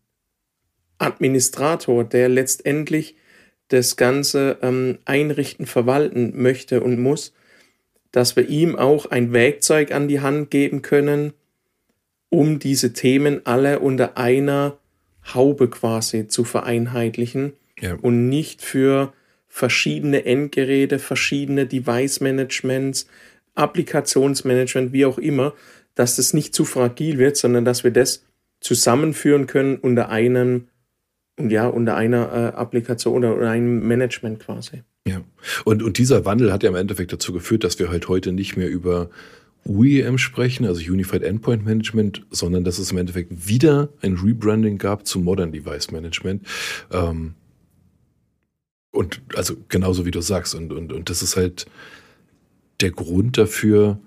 Administrator, 0.98 2.04
der 2.06 2.30
letztendlich 2.30 3.16
das 3.68 3.98
Ganze 3.98 4.58
ähm, 4.62 5.00
einrichten, 5.06 5.66
verwalten 5.66 6.42
möchte 6.42 6.82
und 6.82 7.00
muss, 7.00 7.34
dass 8.16 8.38
wir 8.38 8.48
ihm 8.48 8.78
auch 8.78 9.08
ein 9.08 9.34
Werkzeug 9.34 9.92
an 9.92 10.08
die 10.08 10.22
Hand 10.22 10.50
geben 10.50 10.82
können, 10.82 11.34
um 12.30 12.60
diese 12.60 12.94
Themen 12.94 13.42
alle 13.44 13.80
unter 13.80 14.18
einer 14.18 14.78
Haube 15.34 15.70
quasi 15.70 16.30
zu 16.30 16.46
vereinheitlichen 16.46 17.54
ja. 17.78 17.96
und 18.02 18.30
nicht 18.30 18.62
für 18.62 19.12
verschiedene 19.50 20.24
Endgeräte, 20.24 20.98
verschiedene 20.98 21.66
Device-Managements, 21.66 23.08
Applikationsmanagement, 23.54 24.94
wie 24.94 25.06
auch 25.06 25.18
immer, 25.18 25.54
dass 25.94 26.16
das 26.16 26.34
nicht 26.34 26.56
zu 26.56 26.64
fragil 26.64 27.18
wird, 27.18 27.36
sondern 27.36 27.66
dass 27.66 27.84
wir 27.84 27.92
das 27.92 28.24
zusammenführen 28.62 29.46
können 29.46 29.76
unter 29.76 30.08
einem 30.08 30.70
und 31.38 31.50
ja, 31.50 31.68
unter 31.68 31.98
einer 31.98 32.32
äh, 32.32 32.56
Applikation 32.56 33.18
oder, 33.18 33.36
oder 33.36 33.50
einem 33.50 33.86
Management 33.86 34.40
quasi. 34.40 34.84
Ja, 35.08 35.24
und, 35.66 35.84
und 35.84 35.98
dieser 36.00 36.26
Wandel 36.26 36.52
hat 36.52 36.64
ja 36.64 36.70
im 36.70 36.76
Endeffekt 36.76 37.14
dazu 37.14 37.32
geführt, 37.32 37.64
dass 37.64 37.78
wir 37.78 37.90
halt 37.90 38.08
heute 38.08 38.32
nicht 38.32 38.58
mehr 38.58 38.70
über 38.70 39.10
UEM 39.68 40.18
sprechen, 40.18 40.66
also 40.66 40.82
Unified 40.82 41.24
Endpoint 41.24 41.66
Management, 41.66 42.26
sondern 42.32 42.64
dass 42.64 42.80
es 42.80 42.92
im 42.92 42.98
Endeffekt 42.98 43.48
wieder 43.48 43.90
ein 44.02 44.16
Rebranding 44.16 44.78
gab 44.78 45.08
zu 45.08 45.20
Modern 45.20 45.52
Device 45.52 45.92
Management. 45.92 46.46
Ähm, 46.92 47.36
und 48.92 49.22
also 49.36 49.56
genauso 49.70 50.06
wie 50.06 50.12
du 50.12 50.22
sagst, 50.22 50.56
und, 50.56 50.72
und, 50.72 50.94
und 50.94 51.10
das 51.10 51.22
ist 51.22 51.36
halt 51.36 51.66
der 52.80 52.92
Grund 52.92 53.38
dafür, 53.38 54.00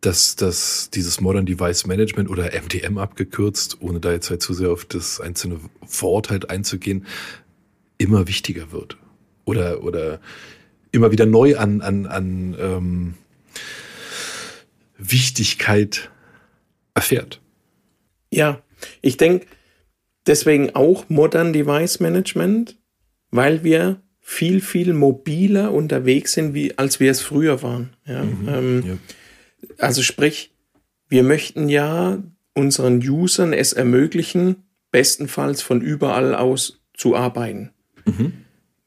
dass, 0.00 0.36
dass 0.36 0.90
dieses 0.90 1.20
Modern 1.20 1.46
Device 1.46 1.86
Management 1.86 2.28
oder 2.28 2.50
MDM 2.52 2.98
abgekürzt, 2.98 3.78
ohne 3.80 4.00
da 4.00 4.12
jetzt 4.12 4.30
halt 4.30 4.42
zu 4.42 4.52
sehr 4.52 4.70
auf 4.70 4.84
das 4.84 5.20
einzelne 5.20 5.60
Wort 6.00 6.30
halt 6.30 6.50
einzugehen, 6.50 7.06
immer 7.98 8.26
wichtiger 8.26 8.72
wird. 8.72 8.98
Oder, 9.44 9.82
oder 9.82 10.20
immer 10.92 11.10
wieder 11.10 11.26
neu 11.26 11.56
an, 11.56 11.80
an, 11.80 12.06
an 12.06 12.56
ähm, 12.58 13.14
Wichtigkeit 14.98 16.10
erfährt. 16.94 17.40
Ja, 18.30 18.62
ich 19.00 19.16
denke 19.16 19.46
deswegen 20.26 20.74
auch 20.74 21.08
Modern 21.08 21.52
Device 21.52 22.00
Management, 22.00 22.78
weil 23.30 23.64
wir 23.64 24.00
viel, 24.20 24.60
viel 24.60 24.94
mobiler 24.94 25.72
unterwegs 25.72 26.32
sind, 26.32 26.54
wie 26.54 26.78
als 26.78 27.00
wir 27.00 27.10
es 27.10 27.20
früher 27.20 27.62
waren. 27.62 27.90
Ja, 28.06 28.22
mhm, 28.22 28.48
ähm, 28.48 28.84
ja. 28.86 28.98
Also 29.78 30.02
sprich, 30.02 30.54
wir 31.08 31.22
möchten 31.22 31.68
ja 31.68 32.22
unseren 32.54 32.98
Usern 32.98 33.52
es 33.52 33.72
ermöglichen, 33.72 34.64
bestenfalls 34.90 35.62
von 35.62 35.80
überall 35.80 36.34
aus 36.34 36.80
zu 36.94 37.16
arbeiten. 37.16 37.70
Mhm. 38.04 38.32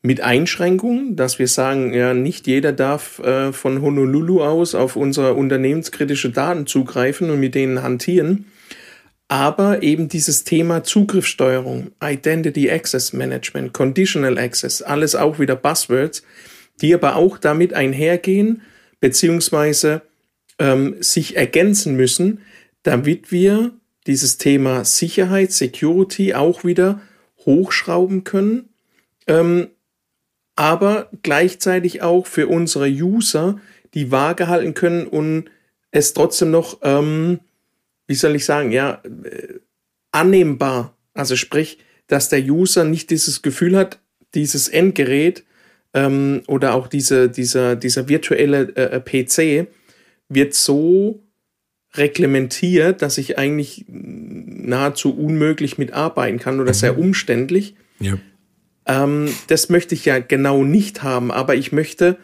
Mit 0.05 0.21
Einschränkungen, 0.21 1.15
dass 1.15 1.39
wir 1.39 1.47
sagen, 1.47 1.91
ja, 1.91 2.13
nicht 2.13 2.45
jeder 2.45 2.73
darf 2.73 3.17
äh, 3.17 3.51
von 3.51 3.81
Honolulu 3.81 4.43
aus 4.43 4.75
auf 4.75 4.95
unsere 4.95 5.33
unternehmenskritische 5.33 6.29
Daten 6.29 6.67
zugreifen 6.67 7.31
und 7.31 7.39
mit 7.39 7.55
denen 7.55 7.81
hantieren. 7.81 8.45
Aber 9.29 9.81
eben 9.81 10.07
dieses 10.07 10.43
Thema 10.43 10.83
Zugriffssteuerung, 10.83 11.89
Identity 12.03 12.69
Access 12.69 13.13
Management, 13.13 13.73
Conditional 13.73 14.37
Access, 14.37 14.83
alles 14.83 15.15
auch 15.15 15.39
wieder 15.39 15.55
Buzzwords, 15.55 16.21
die 16.81 16.93
aber 16.93 17.15
auch 17.15 17.39
damit 17.39 17.73
einhergehen, 17.73 18.61
beziehungsweise 18.99 20.03
ähm, 20.59 20.97
sich 20.99 21.35
ergänzen 21.35 21.95
müssen, 21.95 22.41
damit 22.83 23.31
wir 23.31 23.71
dieses 24.05 24.37
Thema 24.37 24.85
Sicherheit, 24.85 25.51
Security 25.51 26.35
auch 26.35 26.63
wieder 26.63 27.01
hochschrauben 27.43 28.23
können, 28.23 28.69
ähm, 29.25 29.69
aber 30.55 31.09
gleichzeitig 31.21 32.01
auch 32.01 32.27
für 32.27 32.47
unsere 32.47 32.87
User 32.87 33.59
die 33.93 34.11
Waage 34.11 34.47
halten 34.47 34.73
können 34.73 35.07
und 35.07 35.49
es 35.91 36.13
trotzdem 36.13 36.51
noch, 36.51 36.79
ähm, 36.83 37.39
wie 38.07 38.15
soll 38.15 38.35
ich 38.35 38.45
sagen, 38.45 38.71
ja, 38.71 39.01
äh, 39.03 39.59
annehmbar, 40.11 40.95
also 41.13 41.35
sprich, 41.35 41.79
dass 42.07 42.29
der 42.29 42.43
User 42.43 42.83
nicht 42.83 43.09
dieses 43.09 43.41
Gefühl 43.41 43.75
hat, 43.75 43.99
dieses 44.33 44.67
Endgerät 44.67 45.43
ähm, 45.93 46.43
oder 46.47 46.73
auch 46.73 46.87
diese, 46.87 47.29
dieser, 47.29 47.75
dieser 47.75 48.07
virtuelle 48.07 48.75
äh, 48.75 48.99
PC 48.99 49.67
wird 50.29 50.53
so 50.53 51.21
reglementiert, 51.95 53.01
dass 53.01 53.17
ich 53.17 53.37
eigentlich 53.37 53.85
nahezu 53.87 55.15
unmöglich 55.15 55.77
mitarbeiten 55.77 56.39
kann 56.39 56.59
oder 56.59 56.71
mhm. 56.71 56.75
sehr 56.75 56.97
umständlich. 56.97 57.75
Ja. 57.99 58.17
Ähm, 58.85 59.33
das 59.47 59.69
möchte 59.69 59.95
ich 59.95 60.05
ja 60.05 60.19
genau 60.19 60.63
nicht 60.63 61.03
haben, 61.03 61.31
aber 61.31 61.55
ich 61.55 61.71
möchte 61.71 62.17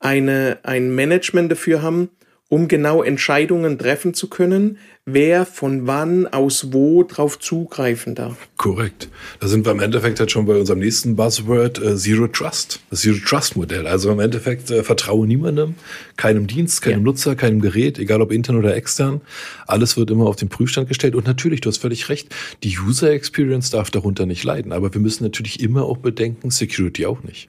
eine, 0.00 0.58
ein 0.62 0.94
Management 0.94 1.52
dafür 1.52 1.82
haben, 1.82 2.10
um 2.52 2.68
genau 2.68 3.02
Entscheidungen 3.02 3.78
treffen 3.78 4.12
zu 4.12 4.28
können, 4.28 4.76
wer 5.06 5.46
von 5.46 5.86
wann 5.86 6.26
aus 6.26 6.70
wo 6.70 7.02
drauf 7.02 7.38
zugreifen 7.38 8.14
darf. 8.14 8.36
Korrekt. 8.58 9.08
Da 9.40 9.48
sind 9.48 9.64
wir 9.64 9.72
im 9.72 9.80
Endeffekt 9.80 10.20
halt 10.20 10.30
schon 10.30 10.44
bei 10.44 10.54
unserem 10.56 10.80
nächsten 10.80 11.16
Buzzword 11.16 11.82
äh, 11.82 11.96
Zero 11.96 12.26
Trust. 12.26 12.80
Das 12.90 13.00
Zero 13.00 13.16
Trust 13.26 13.56
Modell. 13.56 13.86
Also 13.86 14.12
im 14.12 14.20
Endeffekt 14.20 14.70
äh, 14.70 14.82
vertraue 14.82 15.26
niemandem, 15.26 15.76
keinem 16.18 16.46
Dienst, 16.46 16.82
keinem 16.82 16.98
ja. 16.98 17.04
Nutzer, 17.04 17.36
keinem 17.36 17.62
Gerät, 17.62 17.98
egal 17.98 18.20
ob 18.20 18.30
intern 18.30 18.56
oder 18.56 18.76
extern. 18.76 19.22
Alles 19.66 19.96
wird 19.96 20.10
immer 20.10 20.26
auf 20.26 20.36
den 20.36 20.50
Prüfstand 20.50 20.88
gestellt. 20.88 21.14
Und 21.14 21.26
natürlich, 21.26 21.62
du 21.62 21.70
hast 21.70 21.78
völlig 21.78 22.10
recht, 22.10 22.28
die 22.62 22.76
User 22.78 23.12
Experience 23.12 23.70
darf 23.70 23.90
darunter 23.90 24.26
nicht 24.26 24.44
leiden. 24.44 24.72
Aber 24.72 24.92
wir 24.92 25.00
müssen 25.00 25.24
natürlich 25.24 25.60
immer 25.60 25.84
auch 25.84 25.96
bedenken, 25.96 26.50
Security 26.50 27.06
auch 27.06 27.22
nicht. 27.22 27.48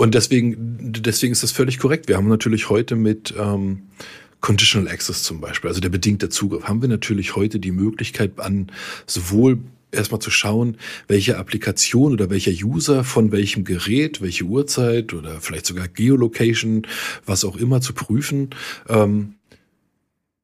Und 0.00 0.14
deswegen, 0.14 0.94
deswegen 0.94 1.32
ist 1.32 1.42
das 1.42 1.52
völlig 1.52 1.78
korrekt. 1.78 2.08
Wir 2.08 2.16
haben 2.16 2.26
natürlich 2.26 2.70
heute 2.70 2.96
mit 2.96 3.34
ähm, 3.38 3.82
Conditional 4.40 4.90
Access 4.90 5.24
zum 5.24 5.42
Beispiel, 5.42 5.68
also 5.68 5.82
der 5.82 5.90
bedingte 5.90 6.30
Zugriff, 6.30 6.64
haben 6.64 6.80
wir 6.80 6.88
natürlich 6.88 7.36
heute 7.36 7.58
die 7.58 7.70
Möglichkeit 7.70 8.40
an 8.40 8.72
sowohl 9.06 9.58
erstmal 9.92 10.22
zu 10.22 10.30
schauen, 10.30 10.78
welche 11.06 11.36
Applikation 11.36 12.14
oder 12.14 12.30
welcher 12.30 12.50
User 12.50 13.04
von 13.04 13.30
welchem 13.30 13.64
Gerät, 13.64 14.22
welche 14.22 14.44
Uhrzeit 14.44 15.12
oder 15.12 15.42
vielleicht 15.42 15.66
sogar 15.66 15.86
Geolocation, 15.86 16.86
was 17.26 17.44
auch 17.44 17.58
immer 17.58 17.82
zu 17.82 17.92
prüfen. 17.92 18.48
Ähm, 18.88 19.34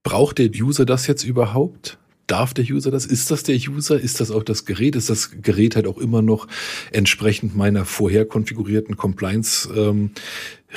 braucht 0.02 0.36
der 0.36 0.50
User 0.50 0.84
das 0.84 1.06
jetzt 1.06 1.24
überhaupt? 1.24 1.96
Darf 2.26 2.54
der 2.54 2.64
User 2.64 2.90
das? 2.90 3.06
Ist 3.06 3.30
das 3.30 3.44
der 3.44 3.56
User? 3.56 4.00
Ist 4.00 4.18
das 4.20 4.32
auch 4.32 4.42
das 4.42 4.64
Gerät? 4.64 4.96
Ist 4.96 5.08
das 5.10 5.30
Gerät 5.42 5.76
halt 5.76 5.86
auch 5.86 5.98
immer 5.98 6.22
noch 6.22 6.48
entsprechend 6.90 7.54
meiner 7.54 7.84
vorher 7.84 8.24
konfigurierten 8.24 8.96
Compliance 8.96 9.68
ähm, 9.76 10.10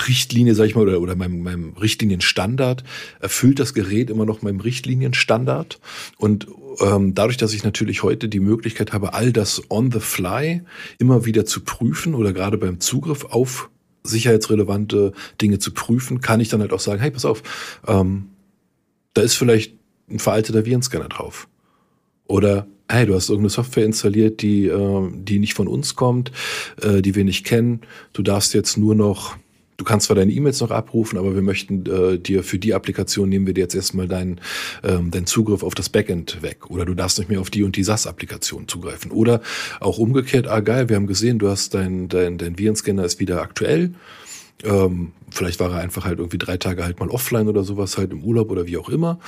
Richtlinie, 0.07 0.53
sag 0.53 0.67
ich 0.67 0.75
mal, 0.75 0.87
oder, 0.87 1.01
oder 1.01 1.15
meinem, 1.15 1.41
meinem 1.41 1.73
Richtlinienstandard? 1.73 2.83
Erfüllt 3.19 3.59
das 3.59 3.73
Gerät 3.73 4.11
immer 4.11 4.25
noch 4.25 4.43
meinem 4.43 4.59
Richtlinienstandard? 4.59 5.79
Und 6.17 6.47
ähm, 6.81 7.15
dadurch, 7.15 7.37
dass 7.37 7.53
ich 7.53 7.63
natürlich 7.63 8.03
heute 8.03 8.29
die 8.29 8.39
Möglichkeit 8.39 8.93
habe, 8.93 9.13
all 9.13 9.33
das 9.33 9.63
on 9.69 9.91
the 9.91 9.99
fly 9.99 10.61
immer 10.99 11.25
wieder 11.25 11.45
zu 11.45 11.61
prüfen 11.61 12.13
oder 12.13 12.31
gerade 12.31 12.59
beim 12.59 12.79
Zugriff 12.79 13.25
auf 13.25 13.71
sicherheitsrelevante 14.03 15.13
Dinge 15.41 15.57
zu 15.57 15.73
prüfen, 15.73 16.21
kann 16.21 16.39
ich 16.39 16.49
dann 16.49 16.61
halt 16.61 16.73
auch 16.73 16.79
sagen, 16.79 17.01
hey, 17.01 17.11
pass 17.11 17.25
auf, 17.25 17.41
ähm, 17.87 18.29
da 19.13 19.23
ist 19.23 19.35
vielleicht 19.35 19.78
ein 20.09 20.19
veralteter 20.19 20.65
Virenscanner 20.65 21.09
drauf. 21.09 21.47
Oder 22.27 22.67
hey, 22.91 23.05
du 23.05 23.13
hast 23.13 23.29
irgendeine 23.29 23.51
Software 23.51 23.85
installiert, 23.85 24.41
die, 24.41 24.65
äh, 24.65 25.09
die 25.13 25.39
nicht 25.39 25.53
von 25.53 25.67
uns 25.67 25.95
kommt, 25.95 26.31
äh, 26.81 27.01
die 27.01 27.15
wir 27.15 27.23
nicht 27.23 27.45
kennen. 27.45 27.81
Du 28.13 28.23
darfst 28.23 28.53
jetzt 28.53 28.77
nur 28.77 28.95
noch, 28.95 29.37
du 29.77 29.85
kannst 29.85 30.07
zwar 30.07 30.15
deine 30.15 30.31
E-Mails 30.31 30.59
noch 30.59 30.71
abrufen, 30.71 31.19
aber 31.19 31.35
wir 31.35 31.43
möchten 31.43 31.85
äh, 31.85 32.17
dir 32.17 32.43
für 32.43 32.57
die 32.57 32.73
Applikation 32.73 33.29
nehmen 33.29 33.45
wir 33.45 33.53
dir 33.53 33.61
jetzt 33.61 33.75
erstmal 33.75 34.07
deinen, 34.07 34.41
ähm, 34.83 35.11
deinen 35.11 35.27
Zugriff 35.27 35.61
auf 35.61 35.75
das 35.75 35.89
Backend 35.89 36.41
weg. 36.41 36.71
Oder 36.71 36.85
du 36.85 36.95
darfst 36.95 37.19
nicht 37.19 37.29
mehr 37.29 37.39
auf 37.39 37.51
die 37.51 37.63
und 37.63 37.75
die 37.75 37.83
SAS-Applikation 37.83 38.67
zugreifen. 38.67 39.11
Oder 39.11 39.41
auch 39.79 39.99
umgekehrt, 39.99 40.47
ah 40.47 40.59
geil, 40.59 40.89
wir 40.89 40.95
haben 40.95 41.07
gesehen, 41.07 41.37
du 41.37 41.47
hast 41.47 41.75
dein, 41.75 42.09
dein, 42.09 42.39
dein 42.39 42.57
Virenscanner 42.57 43.05
ist 43.05 43.19
wieder 43.19 43.41
aktuell. 43.41 43.93
Ähm, 44.63 45.13
vielleicht 45.29 45.59
war 45.59 45.71
er 45.71 45.79
einfach 45.79 46.05
halt 46.05 46.19
irgendwie 46.19 46.37
drei 46.37 46.57
Tage 46.57 46.83
halt 46.83 46.99
mal 46.99 47.09
offline 47.09 47.47
oder 47.47 47.63
sowas, 47.63 47.97
halt 47.97 48.11
im 48.11 48.23
Urlaub 48.23 48.51
oder 48.51 48.67
wie 48.67 48.77
auch 48.77 48.89
immer. 48.89 49.19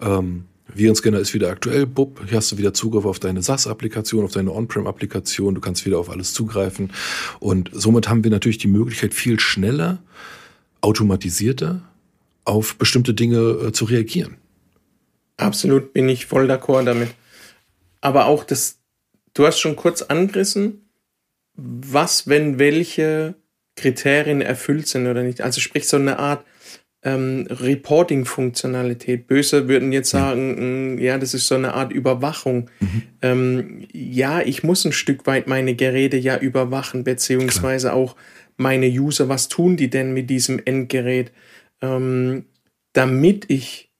Ähm, 0.00 0.44
Virenscanner 0.74 1.18
ist 1.18 1.34
wieder 1.34 1.50
aktuell, 1.50 1.86
bupp, 1.86 2.20
hier 2.28 2.36
hast 2.36 2.52
du 2.52 2.58
wieder 2.58 2.72
Zugriff 2.72 3.04
auf 3.04 3.18
deine 3.18 3.42
SAS-Applikation, 3.42 4.24
auf 4.24 4.32
deine 4.32 4.52
On-Prem-Applikation, 4.52 5.54
du 5.54 5.60
kannst 5.60 5.84
wieder 5.84 5.98
auf 5.98 6.10
alles 6.10 6.32
zugreifen. 6.32 6.92
Und 7.38 7.70
somit 7.72 8.08
haben 8.08 8.24
wir 8.24 8.30
natürlich 8.30 8.58
die 8.58 8.68
Möglichkeit, 8.68 9.14
viel 9.14 9.40
schneller, 9.40 9.98
automatisierter 10.80 11.82
auf 12.44 12.76
bestimmte 12.76 13.14
Dinge 13.14 13.38
äh, 13.38 13.72
zu 13.72 13.84
reagieren. 13.84 14.36
Absolut 15.36 15.92
bin 15.92 16.08
ich 16.08 16.26
voll 16.26 16.50
d'accord 16.50 16.84
damit. 16.84 17.10
Aber 18.00 18.26
auch 18.26 18.44
das, 18.44 18.78
du 19.34 19.46
hast 19.46 19.58
schon 19.58 19.76
kurz 19.76 20.02
angerissen, 20.02 20.88
was, 21.54 22.28
wenn 22.28 22.58
welche 22.58 23.34
Kriterien 23.80 24.40
erfüllt 24.42 24.86
sind 24.86 25.06
oder 25.06 25.22
nicht. 25.22 25.40
Also 25.40 25.60
sprich 25.60 25.88
so 25.88 25.96
eine 25.96 26.18
Art 26.18 26.44
ähm, 27.02 27.46
Reporting-Funktionalität. 27.48 29.26
Böse 29.26 29.68
würden 29.68 29.92
jetzt 29.92 30.10
sagen, 30.10 30.48
ja. 30.48 30.62
Mm, 30.62 30.98
ja, 30.98 31.18
das 31.18 31.34
ist 31.34 31.46
so 31.48 31.54
eine 31.54 31.74
Art 31.74 31.92
Überwachung. 31.92 32.70
Mhm. 32.80 33.02
Ähm, 33.22 33.86
ja, 33.92 34.40
ich 34.42 34.62
muss 34.62 34.84
ein 34.84 34.92
Stück 34.92 35.26
weit 35.26 35.46
meine 35.46 35.74
Geräte 35.74 36.18
ja 36.18 36.36
überwachen, 36.36 37.04
beziehungsweise 37.04 37.88
Klar. 37.88 37.96
auch 37.98 38.16
meine 38.56 38.86
User, 38.86 39.28
was 39.28 39.48
tun 39.48 39.76
die 39.76 39.88
denn 39.88 40.12
mit 40.12 40.28
diesem 40.28 40.60
Endgerät, 40.62 41.32
ähm, 41.80 42.44
damit 42.92 43.46
ich 43.48 43.90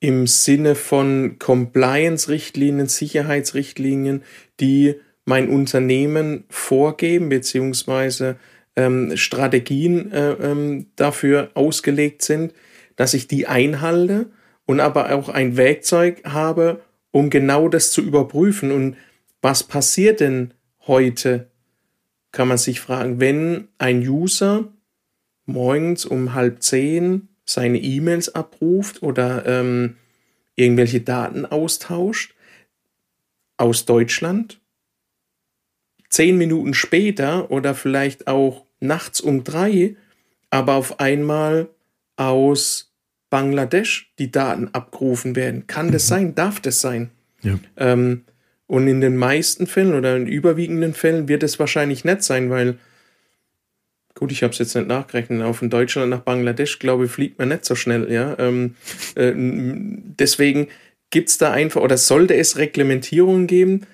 im 0.00 0.26
Sinne 0.26 0.74
von 0.74 1.38
Compliance-Richtlinien, 1.38 2.88
Sicherheitsrichtlinien, 2.88 4.22
die 4.60 4.94
mein 5.26 5.50
Unternehmen 5.50 6.44
vorgeben, 6.48 7.28
beziehungsweise 7.28 8.36
ähm, 8.76 9.16
Strategien 9.16 10.12
äh, 10.12 10.32
ähm, 10.32 10.86
dafür 10.96 11.50
ausgelegt 11.54 12.22
sind, 12.22 12.54
dass 12.96 13.14
ich 13.14 13.28
die 13.28 13.46
einhalte 13.46 14.30
und 14.66 14.80
aber 14.80 15.12
auch 15.14 15.28
ein 15.28 15.56
Werkzeug 15.56 16.22
habe, 16.24 16.80
um 17.10 17.30
genau 17.30 17.68
das 17.68 17.92
zu 17.92 18.02
überprüfen. 18.02 18.70
Und 18.70 18.96
was 19.42 19.62
passiert 19.62 20.20
denn 20.20 20.54
heute, 20.86 21.50
kann 22.32 22.48
man 22.48 22.58
sich 22.58 22.80
fragen, 22.80 23.20
wenn 23.20 23.68
ein 23.78 24.06
User 24.06 24.72
morgens 25.46 26.04
um 26.04 26.34
halb 26.34 26.62
zehn 26.62 27.28
seine 27.44 27.78
E-Mails 27.78 28.34
abruft 28.34 29.02
oder 29.02 29.44
ähm, 29.46 29.96
irgendwelche 30.54 31.00
Daten 31.00 31.46
austauscht 31.46 32.34
aus 33.56 33.84
Deutschland 33.86 34.59
zehn 36.10 36.36
Minuten 36.36 36.74
später 36.74 37.50
oder 37.50 37.74
vielleicht 37.74 38.26
auch 38.26 38.66
nachts 38.80 39.20
um 39.20 39.44
drei, 39.44 39.96
aber 40.50 40.74
auf 40.74 41.00
einmal 41.00 41.68
aus 42.16 42.92
Bangladesch 43.30 44.12
die 44.18 44.30
Daten 44.30 44.68
abgerufen 44.72 45.36
werden. 45.36 45.66
Kann 45.66 45.92
das 45.92 46.08
sein? 46.08 46.34
Darf 46.34 46.60
das 46.60 46.80
sein? 46.80 47.10
Ja. 47.42 47.58
Ähm, 47.76 48.24
und 48.66 48.86
in 48.86 49.00
den 49.00 49.16
meisten 49.16 49.66
Fällen 49.66 49.94
oder 49.94 50.16
in 50.16 50.26
überwiegenden 50.26 50.94
Fällen 50.94 51.28
wird 51.28 51.42
es 51.42 51.58
wahrscheinlich 51.58 52.04
nicht 52.04 52.22
sein, 52.22 52.50
weil, 52.50 52.78
gut, 54.14 54.32
ich 54.32 54.42
habe 54.42 54.52
es 54.52 54.58
jetzt 54.58 54.74
nicht 54.74 54.88
nachgerechnet, 54.88 55.42
auf 55.42 55.62
in 55.62 55.70
Deutschland 55.70 56.10
nach 56.10 56.20
Bangladesch, 56.20 56.78
glaube 56.78 57.06
ich, 57.06 57.10
fliegt 57.10 57.38
man 57.38 57.48
nicht 57.48 57.64
so 57.64 57.74
schnell, 57.74 58.12
ja. 58.12 58.36
Ähm, 58.38 58.74
äh, 59.14 59.32
deswegen 59.36 60.68
gibt 61.10 61.30
es 61.30 61.38
da 61.38 61.52
einfach, 61.52 61.80
oder 61.80 61.96
sollte 61.96 62.34
es 62.36 62.58
Reglementierungen 62.58 63.46
geben, 63.46 63.86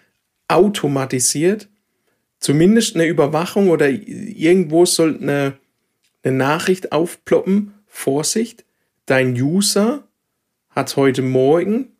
automatisiert, 0.48 1.68
zumindest 2.38 2.94
eine 2.94 3.06
Überwachung 3.06 3.70
oder 3.70 3.88
irgendwo 3.88 4.86
sollte 4.86 5.22
eine, 5.22 5.52
eine 6.22 6.36
Nachricht 6.36 6.92
aufploppen, 6.92 7.74
Vorsicht, 7.86 8.64
dein 9.06 9.32
User 9.40 10.04
hat 10.70 10.96
heute 10.96 11.22
Morgen 11.22 11.92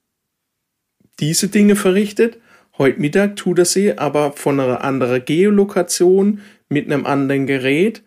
diese 1.18 1.48
Dinge 1.48 1.76
verrichtet, 1.76 2.38
heute 2.76 3.00
Mittag 3.00 3.36
tut 3.36 3.58
er 3.58 3.64
sie, 3.64 3.96
aber 3.96 4.32
von 4.32 4.60
einer 4.60 4.84
anderen 4.84 5.24
Geolokation 5.24 6.40
mit 6.68 6.86
einem 6.86 7.06
anderen 7.06 7.46
Gerät. 7.46 8.02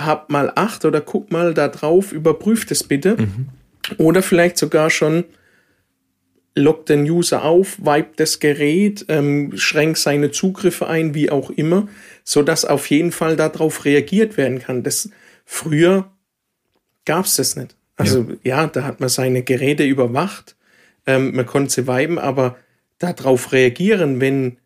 Hab 0.00 0.30
mal 0.30 0.52
acht 0.54 0.84
oder 0.84 1.00
guck 1.00 1.30
mal 1.30 1.54
da 1.54 1.68
drauf, 1.68 2.12
überprüft 2.12 2.70
es 2.70 2.82
bitte. 2.82 3.16
Mhm. 3.16 3.48
Oder 3.98 4.22
vielleicht 4.22 4.58
sogar 4.58 4.90
schon 4.90 5.24
lockt 6.58 6.88
den 6.88 7.08
User 7.08 7.44
auf, 7.44 7.78
wiped 7.78 8.20
das 8.20 8.40
Gerät, 8.40 9.06
ähm, 9.08 9.52
schränkt 9.56 9.98
seine 9.98 10.30
Zugriffe 10.30 10.86
ein, 10.86 11.14
wie 11.14 11.30
auch 11.30 11.50
immer, 11.50 11.88
sodass 12.24 12.64
auf 12.64 12.90
jeden 12.90 13.12
Fall 13.12 13.36
darauf 13.36 13.84
reagiert 13.84 14.36
werden 14.36 14.58
kann. 14.58 14.82
Das, 14.82 15.10
früher 15.44 16.10
gab 17.04 17.24
es 17.24 17.36
das 17.36 17.56
nicht. 17.56 17.76
Also 17.96 18.26
ja. 18.42 18.62
ja. 18.62 18.66
da 18.66 18.84
hat 18.84 19.00
man 19.00 19.08
seine 19.08 19.42
Geräte 19.42 19.84
überwacht, 19.84 20.56
ähm, 21.06 21.34
man 21.34 21.46
konnte 21.46 21.72
sie 21.72 21.86
weiben, 21.86 22.18
aber 22.18 22.56
darauf 22.98 23.52
reagieren, 23.52 24.20
wenn, 24.20 24.58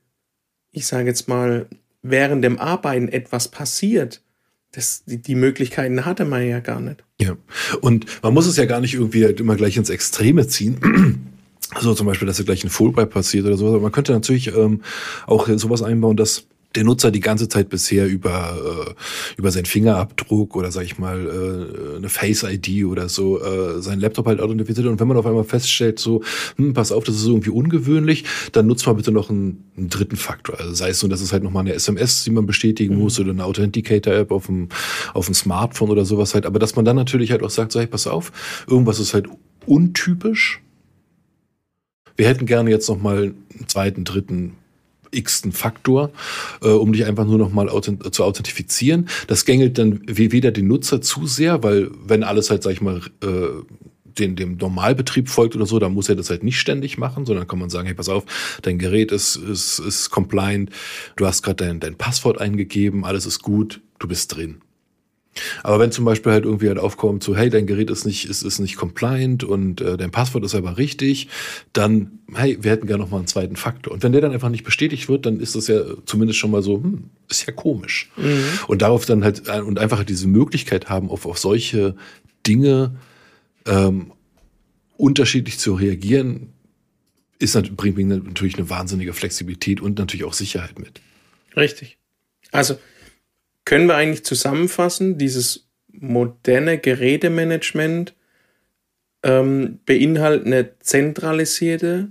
ich 0.72 0.86
sage 0.86 1.08
jetzt 1.08 1.28
mal, 1.28 1.66
während 2.02 2.44
dem 2.44 2.58
Arbeiten 2.58 3.08
etwas 3.08 3.48
passiert, 3.48 4.22
das, 4.72 5.04
die, 5.04 5.18
die 5.18 5.34
Möglichkeiten 5.34 6.04
hatte 6.04 6.24
man 6.24 6.46
ja 6.48 6.60
gar 6.60 6.80
nicht. 6.80 7.04
Ja, 7.20 7.36
und 7.80 8.06
man 8.22 8.34
muss 8.34 8.46
es 8.46 8.56
ja 8.56 8.64
gar 8.64 8.80
nicht 8.80 8.94
irgendwie 8.94 9.24
halt 9.24 9.38
immer 9.38 9.54
gleich 9.54 9.76
ins 9.76 9.90
Extreme 9.90 10.48
ziehen. 10.48 11.28
So 11.80 11.94
zum 11.94 12.06
Beispiel, 12.06 12.26
dass 12.26 12.38
ja 12.38 12.44
gleich 12.44 12.64
ein 12.64 12.70
Fullbright 12.70 13.10
passiert 13.10 13.46
oder 13.46 13.56
so. 13.56 13.68
Aber 13.68 13.80
man 13.80 13.92
könnte 13.92 14.12
natürlich 14.12 14.54
ähm, 14.54 14.82
auch 15.26 15.48
sowas 15.56 15.82
einbauen, 15.82 16.16
dass 16.16 16.46
der 16.74 16.84
Nutzer 16.84 17.10
die 17.10 17.20
ganze 17.20 17.48
Zeit 17.48 17.68
bisher 17.68 18.06
über 18.06 18.56
äh, 18.88 18.94
über 19.36 19.50
seinen 19.50 19.66
Fingerabdruck 19.66 20.56
oder 20.56 20.70
sag 20.70 20.84
ich 20.84 20.98
mal 20.98 21.26
äh, 21.26 21.96
eine 21.96 22.08
Face 22.08 22.44
ID 22.44 22.84
oder 22.86 23.08
so 23.08 23.42
äh, 23.42 23.80
seinen 23.80 24.00
Laptop 24.00 24.26
halt 24.26 24.40
authentifiziert 24.40 24.86
und 24.86 25.00
wenn 25.00 25.08
man 25.08 25.16
auf 25.16 25.26
einmal 25.26 25.44
feststellt 25.44 25.98
so 25.98 26.22
hm, 26.56 26.72
pass 26.72 26.92
auf 26.92 27.04
das 27.04 27.16
ist 27.16 27.26
irgendwie 27.26 27.50
ungewöhnlich 27.50 28.24
dann 28.52 28.66
nutzt 28.66 28.86
man 28.86 28.96
bitte 28.96 29.12
noch 29.12 29.30
einen, 29.30 29.64
einen 29.76 29.88
dritten 29.88 30.16
Faktor 30.16 30.58
also 30.58 30.72
sei 30.74 30.90
es 30.90 31.02
nur 31.02 31.10
dass 31.10 31.20
es 31.20 31.32
halt 31.32 31.42
noch 31.42 31.50
mal 31.50 31.60
eine 31.60 31.74
SMS 31.74 32.24
die 32.24 32.30
man 32.30 32.46
bestätigen 32.46 32.94
mhm. 32.94 33.02
muss 33.02 33.20
oder 33.20 33.30
eine 33.30 33.44
Authenticator 33.44 34.14
App 34.14 34.30
auf 34.30 34.46
dem 34.46 34.68
auf 35.14 35.26
dem 35.26 35.34
Smartphone 35.34 35.90
oder 35.90 36.04
sowas 36.04 36.34
halt 36.34 36.46
aber 36.46 36.58
dass 36.58 36.76
man 36.76 36.84
dann 36.84 36.96
natürlich 36.96 37.30
halt 37.30 37.42
auch 37.42 37.50
sagt 37.50 37.72
so 37.72 37.80
hey 37.80 37.86
pass 37.86 38.06
auf 38.06 38.32
irgendwas 38.66 38.98
ist 38.98 39.14
halt 39.14 39.28
untypisch 39.66 40.62
wir 42.16 42.26
hätten 42.26 42.46
gerne 42.46 42.70
jetzt 42.70 42.88
noch 42.88 43.00
mal 43.00 43.34
einen 43.54 43.68
zweiten 43.68 44.04
dritten 44.04 44.52
x-ten 45.12 45.52
Faktor, 45.52 46.10
äh, 46.62 46.68
um 46.68 46.92
dich 46.92 47.04
einfach 47.04 47.26
nur 47.26 47.38
noch 47.38 47.52
mal 47.52 47.68
authent 47.68 48.14
zu 48.14 48.24
authentifizieren. 48.24 49.08
Das 49.26 49.44
gängelt 49.44 49.78
dann 49.78 50.00
weder 50.06 50.50
den 50.50 50.68
Nutzer 50.68 51.00
zu 51.00 51.26
sehr, 51.26 51.62
weil 51.62 51.90
wenn 52.04 52.24
alles 52.24 52.50
halt, 52.50 52.62
sag 52.62 52.72
ich 52.72 52.80
mal, 52.80 53.00
äh, 53.22 53.48
den, 54.18 54.36
dem 54.36 54.56
Normalbetrieb 54.56 55.28
folgt 55.28 55.56
oder 55.56 55.66
so, 55.66 55.78
dann 55.78 55.94
muss 55.94 56.08
er 56.08 56.16
das 56.16 56.30
halt 56.30 56.42
nicht 56.42 56.58
ständig 56.58 56.98
machen, 56.98 57.24
sondern 57.24 57.46
kann 57.46 57.58
man 57.58 57.70
sagen, 57.70 57.86
hey, 57.86 57.94
pass 57.94 58.08
auf, 58.08 58.24
dein 58.62 58.78
Gerät 58.78 59.12
ist, 59.12 59.36
ist, 59.36 59.78
ist 59.78 60.10
compliant, 60.10 60.70
du 61.16 61.26
hast 61.26 61.42
gerade 61.42 61.64
dein, 61.64 61.80
dein 61.80 61.96
Passwort 61.96 62.40
eingegeben, 62.40 63.04
alles 63.04 63.26
ist 63.26 63.40
gut, 63.40 63.80
du 63.98 64.08
bist 64.08 64.36
drin. 64.36 64.60
Aber 65.62 65.78
wenn 65.78 65.92
zum 65.92 66.04
Beispiel 66.04 66.32
halt 66.32 66.44
irgendwie 66.44 66.68
halt 66.68 66.78
aufkommt, 66.78 67.22
so 67.22 67.36
hey, 67.36 67.48
dein 67.50 67.66
Gerät 67.66 67.90
ist 67.90 68.04
nicht, 68.04 68.28
ist, 68.28 68.42
ist 68.42 68.58
nicht 68.58 68.76
compliant 68.76 69.44
und 69.44 69.80
äh, 69.80 69.96
dein 69.96 70.10
Passwort 70.10 70.44
ist 70.44 70.54
aber 70.54 70.76
richtig, 70.76 71.28
dann, 71.72 72.18
hey, 72.34 72.58
wir 72.60 72.70
hätten 72.70 72.86
gerne 72.86 73.02
noch 73.02 73.10
mal 73.10 73.18
einen 73.18 73.26
zweiten 73.26 73.56
Faktor. 73.56 73.92
Und 73.92 74.02
wenn 74.02 74.12
der 74.12 74.20
dann 74.20 74.32
einfach 74.32 74.50
nicht 74.50 74.64
bestätigt 74.64 75.08
wird, 75.08 75.26
dann 75.26 75.40
ist 75.40 75.54
das 75.54 75.68
ja 75.68 75.80
zumindest 76.04 76.38
schon 76.38 76.50
mal 76.50 76.62
so, 76.62 76.76
hm, 76.76 77.04
ist 77.28 77.46
ja 77.46 77.52
komisch. 77.52 78.10
Mhm. 78.16 78.44
Und 78.66 78.82
darauf 78.82 79.06
dann 79.06 79.24
halt, 79.24 79.48
äh, 79.48 79.60
und 79.60 79.78
einfach 79.78 80.04
diese 80.04 80.28
Möglichkeit 80.28 80.88
haben, 80.88 81.08
auf, 81.08 81.26
auf 81.26 81.38
solche 81.38 81.96
Dinge 82.46 82.96
ähm, 83.66 84.12
unterschiedlich 84.96 85.58
zu 85.58 85.74
reagieren, 85.74 86.52
ist, 87.38 87.76
bringt 87.76 87.98
natürlich 87.98 88.56
eine 88.56 88.70
wahnsinnige 88.70 89.12
Flexibilität 89.12 89.80
und 89.80 89.98
natürlich 89.98 90.24
auch 90.24 90.32
Sicherheit 90.32 90.78
mit. 90.78 91.00
Richtig. 91.56 91.98
Also 92.52 92.76
können 93.64 93.86
wir 93.86 93.96
eigentlich 93.96 94.24
zusammenfassen, 94.24 95.18
dieses 95.18 95.68
moderne 95.88 96.78
Gerätemanagement 96.78 98.14
ähm, 99.22 99.78
beinhaltet 99.86 100.46
eine 100.46 100.78
zentralisierte, 100.80 102.10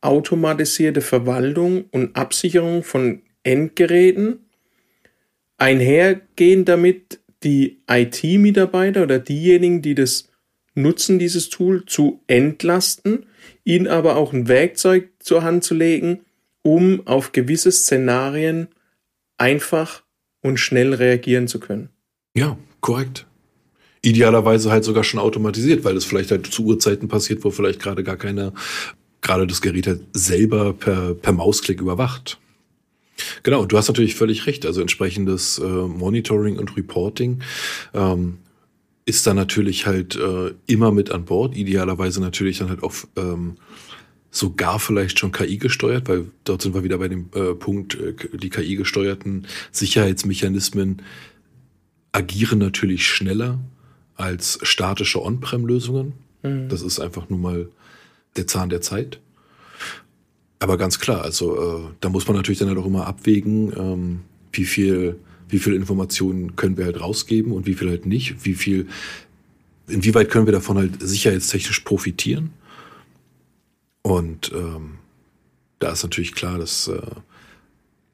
automatisierte 0.00 1.00
Verwaltung 1.00 1.86
und 1.90 2.16
Absicherung 2.16 2.82
von 2.82 3.22
Endgeräten. 3.42 4.40
Einhergehend 5.56 6.68
damit 6.68 7.20
die 7.42 7.80
IT-Mitarbeiter 7.88 9.02
oder 9.02 9.18
diejenigen, 9.18 9.80
die 9.80 9.94
das 9.94 10.28
nutzen, 10.74 11.18
dieses 11.18 11.48
Tool, 11.48 11.86
zu 11.86 12.20
entlasten, 12.26 13.26
ihnen 13.64 13.86
aber 13.86 14.16
auch 14.16 14.32
ein 14.32 14.48
Werkzeug 14.48 15.08
zur 15.18 15.42
Hand 15.42 15.64
zu 15.64 15.74
legen, 15.74 16.20
um 16.62 17.06
auf 17.06 17.32
gewisse 17.32 17.72
Szenarien 17.72 18.68
einfach 19.38 20.02
und 20.46 20.58
schnell 20.58 20.94
reagieren 20.94 21.48
zu 21.48 21.60
können. 21.60 21.88
Ja, 22.36 22.56
korrekt. 22.80 23.26
Idealerweise 24.02 24.70
halt 24.70 24.84
sogar 24.84 25.04
schon 25.04 25.18
automatisiert, 25.20 25.84
weil 25.84 25.96
es 25.96 26.04
vielleicht 26.04 26.30
halt 26.30 26.46
zu 26.46 26.64
Uhrzeiten 26.64 27.08
passiert, 27.08 27.44
wo 27.44 27.50
vielleicht 27.50 27.80
gerade 27.80 28.04
gar 28.04 28.16
keiner, 28.16 28.52
gerade 29.20 29.46
das 29.46 29.60
Gerät 29.60 29.86
halt 29.86 30.02
selber 30.12 30.72
per, 30.72 31.14
per 31.14 31.32
Mausklick 31.32 31.80
überwacht. 31.80 32.38
Genau, 33.42 33.64
du 33.64 33.76
hast 33.76 33.88
natürlich 33.88 34.14
völlig 34.14 34.46
recht. 34.46 34.66
Also 34.66 34.80
entsprechendes 34.80 35.58
äh, 35.58 35.64
Monitoring 35.64 36.58
und 36.58 36.76
Reporting 36.76 37.42
ähm, 37.94 38.38
ist 39.06 39.26
da 39.26 39.34
natürlich 39.34 39.86
halt 39.86 40.16
äh, 40.16 40.52
immer 40.66 40.92
mit 40.92 41.10
an 41.10 41.24
Bord. 41.24 41.56
Idealerweise 41.56 42.20
natürlich 42.20 42.58
dann 42.58 42.68
halt 42.68 42.82
auf 42.82 43.08
ähm, 43.16 43.56
sogar 44.30 44.78
vielleicht 44.78 45.18
schon 45.18 45.32
KI 45.32 45.56
gesteuert, 45.58 46.08
weil 46.08 46.26
dort 46.44 46.62
sind 46.62 46.74
wir 46.74 46.84
wieder 46.84 46.98
bei 46.98 47.08
dem 47.08 47.30
äh, 47.34 47.54
Punkt, 47.54 47.94
äh, 47.94 48.14
die 48.36 48.50
KI 48.50 48.76
gesteuerten 48.76 49.46
Sicherheitsmechanismen 49.72 51.02
agieren 52.12 52.58
natürlich 52.58 53.06
schneller 53.06 53.58
als 54.14 54.58
statische 54.62 55.22
On-Prem-Lösungen. 55.22 56.14
Mhm. 56.42 56.68
Das 56.68 56.82
ist 56.82 57.00
einfach 57.00 57.28
nur 57.28 57.38
mal 57.38 57.68
der 58.36 58.46
Zahn 58.46 58.68
der 58.68 58.80
Zeit. 58.80 59.20
Aber 60.58 60.78
ganz 60.78 60.98
klar, 60.98 61.22
also 61.22 61.56
äh, 61.56 61.90
da 62.00 62.08
muss 62.08 62.26
man 62.26 62.36
natürlich 62.36 62.58
dann 62.58 62.68
halt 62.68 62.78
auch 62.78 62.86
immer 62.86 63.06
abwägen, 63.06 63.72
ähm, 63.76 64.20
wie 64.52 64.64
viel, 64.64 65.18
wie 65.48 65.58
viel 65.58 65.74
Informationen 65.74 66.56
können 66.56 66.78
wir 66.78 66.86
halt 66.86 67.00
rausgeben 67.00 67.52
und 67.52 67.66
wie 67.66 67.74
viel 67.74 67.90
halt 67.90 68.06
nicht, 68.06 68.44
wie 68.44 68.54
viel, 68.54 68.86
inwieweit 69.86 70.30
können 70.30 70.46
wir 70.46 70.52
davon 70.52 70.78
halt 70.78 71.00
sicherheitstechnisch 71.00 71.80
profitieren 71.80 72.50
und 74.06 74.52
ähm, 74.54 74.98
da 75.80 75.90
ist 75.90 76.04
natürlich 76.04 76.32
klar, 76.32 76.58
dass 76.58 76.86
äh, 76.86 77.00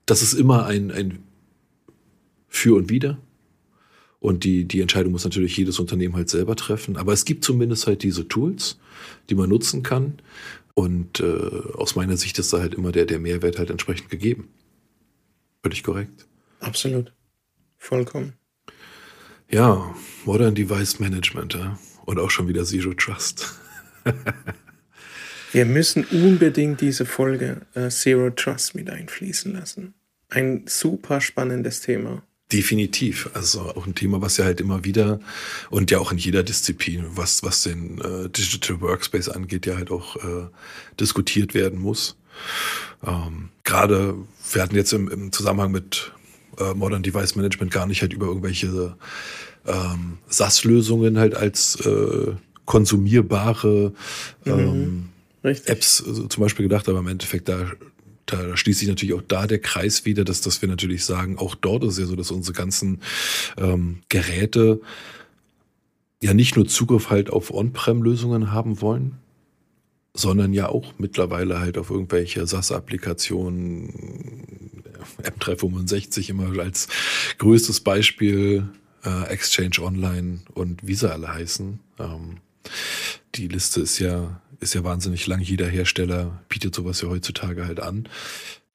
das 0.07 0.23
ist 0.23 0.33
immer 0.33 0.65
ein, 0.65 0.91
ein 0.91 1.23
Für 2.49 2.77
und 2.77 2.89
Wider. 2.89 3.19
Und 4.19 4.45
die, 4.45 4.65
die 4.65 4.81
Entscheidung 4.81 5.13
muss 5.13 5.25
natürlich 5.25 5.55
jedes 5.55 5.79
Unternehmen 5.79 6.17
halt 6.17 6.31
selber 6.31 6.57
treffen. 6.57 6.97
Aber 6.97 7.13
es 7.13 7.27
gibt 7.27 7.45
zumindest 7.45 7.87
halt 7.87 8.03
diese 8.05 8.27
Tools, 8.27 8.79
die 9.29 9.35
man 9.35 9.51
nutzen 9.51 9.83
kann. 9.83 10.23
Und 10.73 11.21
äh, 11.21 11.51
aus 11.75 11.95
meiner 11.95 12.17
Sicht 12.17 12.39
ist 12.39 12.55
da 12.55 12.61
halt 12.61 12.73
immer 12.73 12.91
der, 12.91 13.05
der 13.05 13.19
Mehrwert 13.19 13.59
halt 13.59 13.69
entsprechend 13.69 14.09
gegeben. 14.09 14.49
Völlig 15.63 15.83
korrekt. 15.83 16.27
Absolut. 16.61 17.13
Vollkommen. 17.77 18.33
Ja, 19.51 19.95
Modern 20.25 20.55
Device 20.55 21.01
Management, 21.01 21.53
ja. 21.53 21.79
Und 22.07 22.19
auch 22.19 22.31
schon 22.31 22.49
wieder 22.49 22.65
Zero 22.65 22.95
Trust. 22.95 23.61
Wir 25.53 25.67
müssen 25.67 26.05
unbedingt 26.05 26.81
diese 26.81 27.05
Folge 27.05 27.61
äh, 27.75 27.91
Zero 27.91 28.31
Trust 28.31 28.75
mit 28.75 28.89
einfließen 28.89 29.53
lassen. 29.53 29.95
Ein 30.31 30.65
super 30.67 31.21
spannendes 31.21 31.83
Thema. 31.83 32.23
Definitiv. 32.51 33.31
Also 33.35 33.61
auch 33.61 33.87
ein 33.87 33.95
Thema, 33.95 34.23
was 34.23 34.39
ja 34.39 34.47
halt 34.47 34.61
immer 34.61 34.85
wieder 34.85 35.21
und 35.71 35.91
ja 35.91 35.99
auch 35.99 36.11
in 36.11 36.19
jeder 36.19 36.43
Disziplin, 36.43 37.05
was, 37.15 37.43
was 37.43 37.63
den 37.63 37.99
äh, 37.99 38.31
Digital 38.31 38.81
Workspace 38.81 39.29
angeht, 39.29 39.67
ja 39.67 39.77
halt 39.77 39.91
auch 39.91 40.17
äh, 40.17 40.49
diskutiert 40.99 41.53
werden 41.55 41.79
muss. 41.79 42.17
Ähm, 43.07 43.51
Gerade, 43.65 44.15
wir 44.53 44.63
hatten 44.63 44.75
jetzt 44.75 44.93
im, 44.93 45.09
im 45.09 45.33
Zusammenhang 45.33 45.71
mit 45.71 46.13
äh, 46.59 46.73
Modern 46.75 47.03
Device 47.03 47.37
Management 47.37 47.71
gar 47.71 47.87
nicht 47.87 48.01
halt 48.01 48.15
über 48.15 48.27
irgendwelche 48.27 48.97
ähm, 49.67 50.19
SaaS-Lösungen 50.29 51.19
halt 51.19 51.35
als 51.35 51.77
äh, 51.87 52.33
konsumierbare 52.65 53.93
ähm, 54.47 55.12
Apps 55.43 56.03
also 56.07 56.27
zum 56.27 56.43
Beispiel 56.43 56.65
gedacht, 56.65 56.89
aber 56.89 57.01
im 57.01 57.09
Endeffekt 57.09 57.49
da 57.49 57.71
da 58.27 58.57
schließt 58.57 58.79
sich 58.81 58.89
natürlich 58.89 59.15
auch 59.15 59.23
da 59.23 59.47
der 59.47 59.59
Kreis 59.59 60.05
wieder, 60.05 60.25
dass, 60.25 60.41
dass 60.41 60.63
wir 60.63 60.69
natürlich 60.69 61.05
sagen, 61.05 61.39
auch 61.39 61.55
dort 61.55 61.85
ist 61.85 61.99
ja 61.99 62.07
so, 62.07 62.17
dass 62.17 62.31
unsere 62.31 62.57
ganzen 62.57 63.01
ähm, 63.59 63.99
Geräte 64.09 64.81
ja 66.23 66.35
nicht 66.35 66.57
nur 66.57 66.67
Zugriff 66.67 67.11
halt 67.11 67.31
auf 67.31 67.53
On-Prem-Lösungen 67.53 68.53
haben 68.53 68.81
wollen, 68.81 69.19
sondern 70.15 70.53
ja 70.53 70.69
auch 70.69 70.95
mittlerweile 70.99 71.59
halt 71.61 71.79
auf 71.79 71.91
irgendwelche 71.91 72.47
SAS-Applikationen, 72.47 73.93
M365 75.23 76.31
immer 76.31 76.57
als 76.61 76.87
größtes 77.39 77.81
Beispiel, 77.81 78.69
äh, 79.05 79.25
Exchange 79.29 79.81
Online 79.81 80.41
und 80.55 80.87
wie 80.87 80.95
sie 80.95 81.11
alle 81.11 81.35
heißen. 81.35 81.81
Ähm, 81.99 82.37
die 83.35 83.49
Liste 83.49 83.81
ist 83.81 83.99
ja, 83.99 84.41
ist 84.63 84.75
ja 84.75 84.85
wahnsinnig 84.85 85.27
lang. 85.27 85.41
Jeder 85.41 85.67
Hersteller 85.67 86.43
bietet 86.49 86.75
sowas 86.75 87.03
ja 87.03 87.09
heutzutage 87.09 87.67
halt 87.67 87.81
an. 87.81 88.09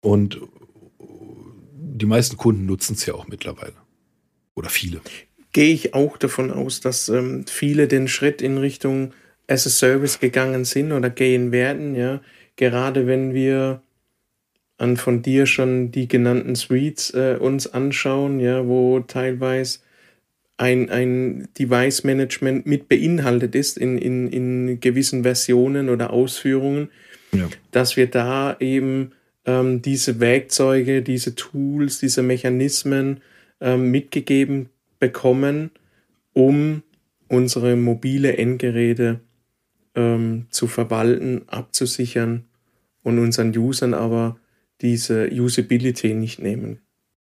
Und 0.02 0.40
die 1.00 2.06
meisten 2.06 2.38
Kunden 2.38 2.66
nutzen 2.66 2.94
es 2.94 3.06
ja 3.06 3.14
auch 3.14 3.28
mittlerweile. 3.28 3.74
Oder 4.56 4.70
viele. 4.70 5.02
Gehe 5.52 5.74
ich 5.74 5.94
auch 5.94 6.18
davon 6.18 6.52
aus, 6.52 6.82
dass 6.82 7.10
ähm, 7.10 7.46
viele 7.48 7.88
den 7.88 8.08
Schritt 8.08 8.42
in 8.42 8.58
Richtung 8.58 9.14
as 9.48 9.66
a 9.66 9.70
Service 9.70 10.20
gegangen 10.20 10.66
sind 10.66 10.92
oder 10.92 11.10
gehen 11.10 11.52
werden, 11.52 11.96
ja. 11.96 12.22
Gerade 12.58 13.08
wenn 13.08 13.34
wir 13.34 13.82
an 14.78 14.98
von 14.98 15.22
dir 15.22 15.46
schon 15.46 15.92
die 15.92 16.08
genannten 16.08 16.56
Suites 16.56 17.12
äh, 17.12 17.38
uns 17.40 17.68
anschauen, 17.68 18.40
ja, 18.40 18.68
wo 18.68 19.00
teilweise 19.00 19.80
ein, 20.58 20.90
ein 20.90 21.48
Device 21.58 22.04
Management 22.04 22.66
mit 22.66 22.90
beinhaltet 22.90 23.56
ist 23.56 23.78
in, 23.78 23.98
in, 23.98 24.28
in 24.28 24.80
gewissen 24.80 25.24
Versionen 25.24 25.90
oder 25.90 26.12
Ausführungen, 26.12 26.90
ja. 27.32 27.48
dass 27.72 27.96
wir 27.96 28.08
da 28.08 28.58
eben 28.60 29.12
ähm, 29.46 29.82
diese 29.82 30.20
Werkzeuge, 30.20 31.04
diese 31.04 31.36
Tools, 31.36 32.00
diese 32.00 32.24
Mechanismen 32.24 33.22
ähm, 33.62 33.92
mitgegeben 33.92 34.70
bekommen, 35.00 35.72
um 36.34 36.82
unsere 37.28 37.76
mobile 37.76 38.38
Endgeräte 38.38 39.20
ähm, 39.96 40.48
zu 40.50 40.68
verwalten, 40.68 41.44
abzusichern 41.48 42.46
und 43.04 43.20
unseren 43.20 43.56
Usern 43.56 43.94
aber 43.94 44.40
diese 44.82 45.30
Usability 45.32 46.14
nicht 46.14 46.40
nehmen. 46.40 46.80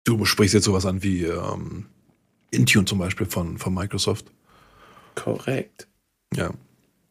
Du 0.03 0.25
sprichst 0.25 0.53
jetzt 0.55 0.65
sowas 0.65 0.85
an 0.85 1.03
wie 1.03 1.23
ähm, 1.25 1.85
Intune 2.51 2.85
zum 2.85 2.99
Beispiel 2.99 3.25
von, 3.25 3.57
von 3.57 3.73
Microsoft. 3.73 4.31
Korrekt. 5.15 5.87
Ja. 6.35 6.51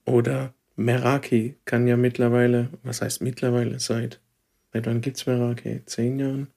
Oder 0.04 0.54
Meraki 0.76 1.56
kann 1.64 1.86
ja 1.86 1.96
mittlerweile, 1.96 2.70
was 2.82 3.02
heißt 3.02 3.22
mittlerweile, 3.22 3.80
seit, 3.80 4.20
seit 4.72 4.86
wann 4.86 5.00
gibt 5.00 5.16
es 5.16 5.26
Meraki? 5.26 5.82
Zehn 5.86 6.18
Jahren? 6.18 6.48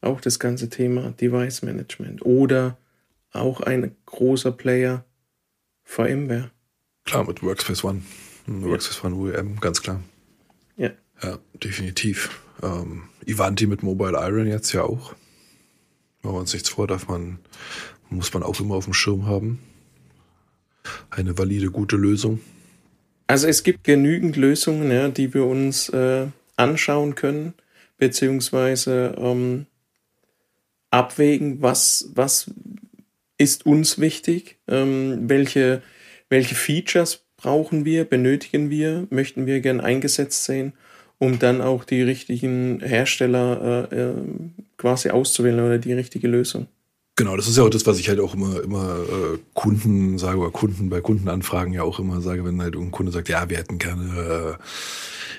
Auch 0.00 0.20
das 0.20 0.38
ganze 0.38 0.68
Thema 0.68 1.12
Device 1.12 1.62
Management. 1.62 2.24
Oder 2.24 2.76
auch 3.32 3.60
ein 3.60 3.94
großer 4.06 4.52
Player 4.52 5.04
VMware. 5.84 6.50
Klar, 7.04 7.26
mit 7.26 7.42
Workspace 7.42 7.84
ONE. 7.84 8.02
Workspace 8.46 9.04
ONE 9.04 9.14
UEM, 9.16 9.60
ganz 9.60 9.82
klar. 9.82 10.00
Ja. 10.76 10.90
Ja, 11.22 11.38
definitiv. 11.54 12.40
Ähm, 12.62 13.04
Ivanti 13.26 13.66
mit 13.66 13.82
Mobile 13.82 14.18
Iron 14.18 14.46
jetzt 14.46 14.72
ja 14.72 14.82
auch. 14.82 15.14
Machen 16.22 16.36
wir 16.36 16.40
uns 16.40 16.52
nichts 16.52 16.68
vor, 16.68 16.86
darf 16.86 17.08
man 17.08 17.38
muss 18.12 18.32
man 18.32 18.42
auch 18.42 18.58
immer 18.60 18.74
auf 18.76 18.84
dem 18.84 18.94
Schirm 18.94 19.26
haben. 19.26 19.58
Eine 21.10 21.36
valide, 21.38 21.70
gute 21.70 21.96
Lösung. 21.96 22.40
Also 23.26 23.46
es 23.46 23.62
gibt 23.62 23.84
genügend 23.84 24.36
Lösungen, 24.36 24.90
ja, 24.90 25.08
die 25.08 25.32
wir 25.32 25.46
uns 25.46 25.88
äh, 25.88 26.26
anschauen 26.56 27.14
können, 27.14 27.54
beziehungsweise 27.98 29.14
ähm, 29.16 29.66
abwägen, 30.90 31.62
was, 31.62 32.10
was 32.14 32.50
ist 33.38 33.64
uns 33.64 33.98
wichtig, 33.98 34.58
ähm, 34.68 35.28
welche, 35.28 35.82
welche 36.28 36.54
Features 36.54 37.24
brauchen 37.36 37.84
wir, 37.84 38.04
benötigen 38.04 38.70
wir, 38.70 39.06
möchten 39.10 39.46
wir 39.46 39.60
gern 39.60 39.80
eingesetzt 39.80 40.44
sehen, 40.44 40.74
um 41.18 41.38
dann 41.38 41.60
auch 41.60 41.84
die 41.84 42.02
richtigen 42.02 42.80
Hersteller 42.80 43.88
äh, 43.90 43.96
äh, 43.96 44.14
quasi 44.76 45.10
auszuwählen 45.10 45.60
oder 45.60 45.78
die 45.78 45.92
richtige 45.92 46.28
Lösung. 46.28 46.66
Genau, 47.22 47.36
das 47.36 47.46
ist 47.46 47.56
ja 47.56 47.62
auch 47.62 47.70
das, 47.70 47.86
was 47.86 48.00
ich 48.00 48.08
halt 48.08 48.18
auch 48.18 48.34
immer, 48.34 48.60
immer 48.64 48.96
äh, 48.96 49.38
Kunden 49.54 50.18
sage 50.18 50.38
oder 50.38 50.50
Kunden 50.50 50.90
bei 50.90 51.00
Kundenanfragen 51.00 51.72
ja 51.72 51.84
auch 51.84 52.00
immer 52.00 52.20
sage, 52.20 52.44
wenn 52.44 52.60
halt 52.60 52.74
ein 52.74 52.90
Kunde 52.90 53.12
sagt, 53.12 53.28
ja, 53.28 53.48
wir 53.48 53.58
hätten 53.58 53.78
gerne 53.78 54.58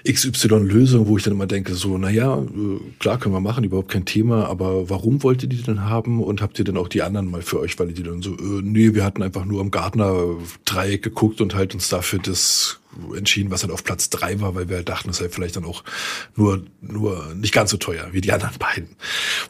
äh, 0.06 0.10
XY-Lösung, 0.10 1.08
wo 1.08 1.18
ich 1.18 1.26
dann 1.26 1.34
immer 1.34 1.46
denke, 1.46 1.76
so, 1.76 1.98
naja, 1.98 2.38
äh, 2.38 2.80
klar 3.00 3.20
können 3.20 3.36
wir 3.36 3.42
machen, 3.42 3.66
überhaupt 3.66 3.92
kein 3.92 4.06
Thema, 4.06 4.46
aber 4.46 4.90
warum 4.90 5.24
wollt 5.24 5.44
ihr 5.44 5.50
die 5.50 5.62
denn 5.62 5.84
haben 5.84 6.24
und 6.24 6.42
habt 6.42 6.58
ihr 6.58 6.64
denn 6.64 6.78
auch 6.78 6.88
die 6.88 7.02
anderen 7.02 7.30
mal 7.30 7.42
für 7.42 7.60
euch, 7.60 7.78
weil 7.78 7.92
die 7.92 8.04
dann 8.04 8.22
so, 8.22 8.32
äh, 8.32 8.62
nee, 8.62 8.94
wir 8.94 9.04
hatten 9.04 9.22
einfach 9.22 9.44
nur 9.44 9.60
am 9.60 9.70
Gartner-Dreieck 9.70 11.04
geguckt 11.04 11.42
und 11.42 11.54
halt 11.54 11.74
uns 11.74 11.90
dafür 11.90 12.20
das 12.20 12.80
entschieden, 13.16 13.52
was 13.52 13.64
halt 13.64 13.72
auf 13.72 13.84
Platz 13.84 14.10
drei 14.10 14.40
war, 14.40 14.56
weil 14.56 14.70
wir 14.70 14.78
halt 14.78 14.90
dachten, 14.90 15.08
das 15.08 15.18
sei 15.18 15.30
vielleicht 15.30 15.56
dann 15.56 15.66
auch 15.66 15.84
nur, 16.36 16.64
nur 16.82 17.34
nicht 17.36 17.54
ganz 17.54 17.72
so 17.72 17.78
teuer 17.78 18.10
wie 18.12 18.22
die 18.22 18.32
anderen 18.32 18.58
beiden. 18.58 18.90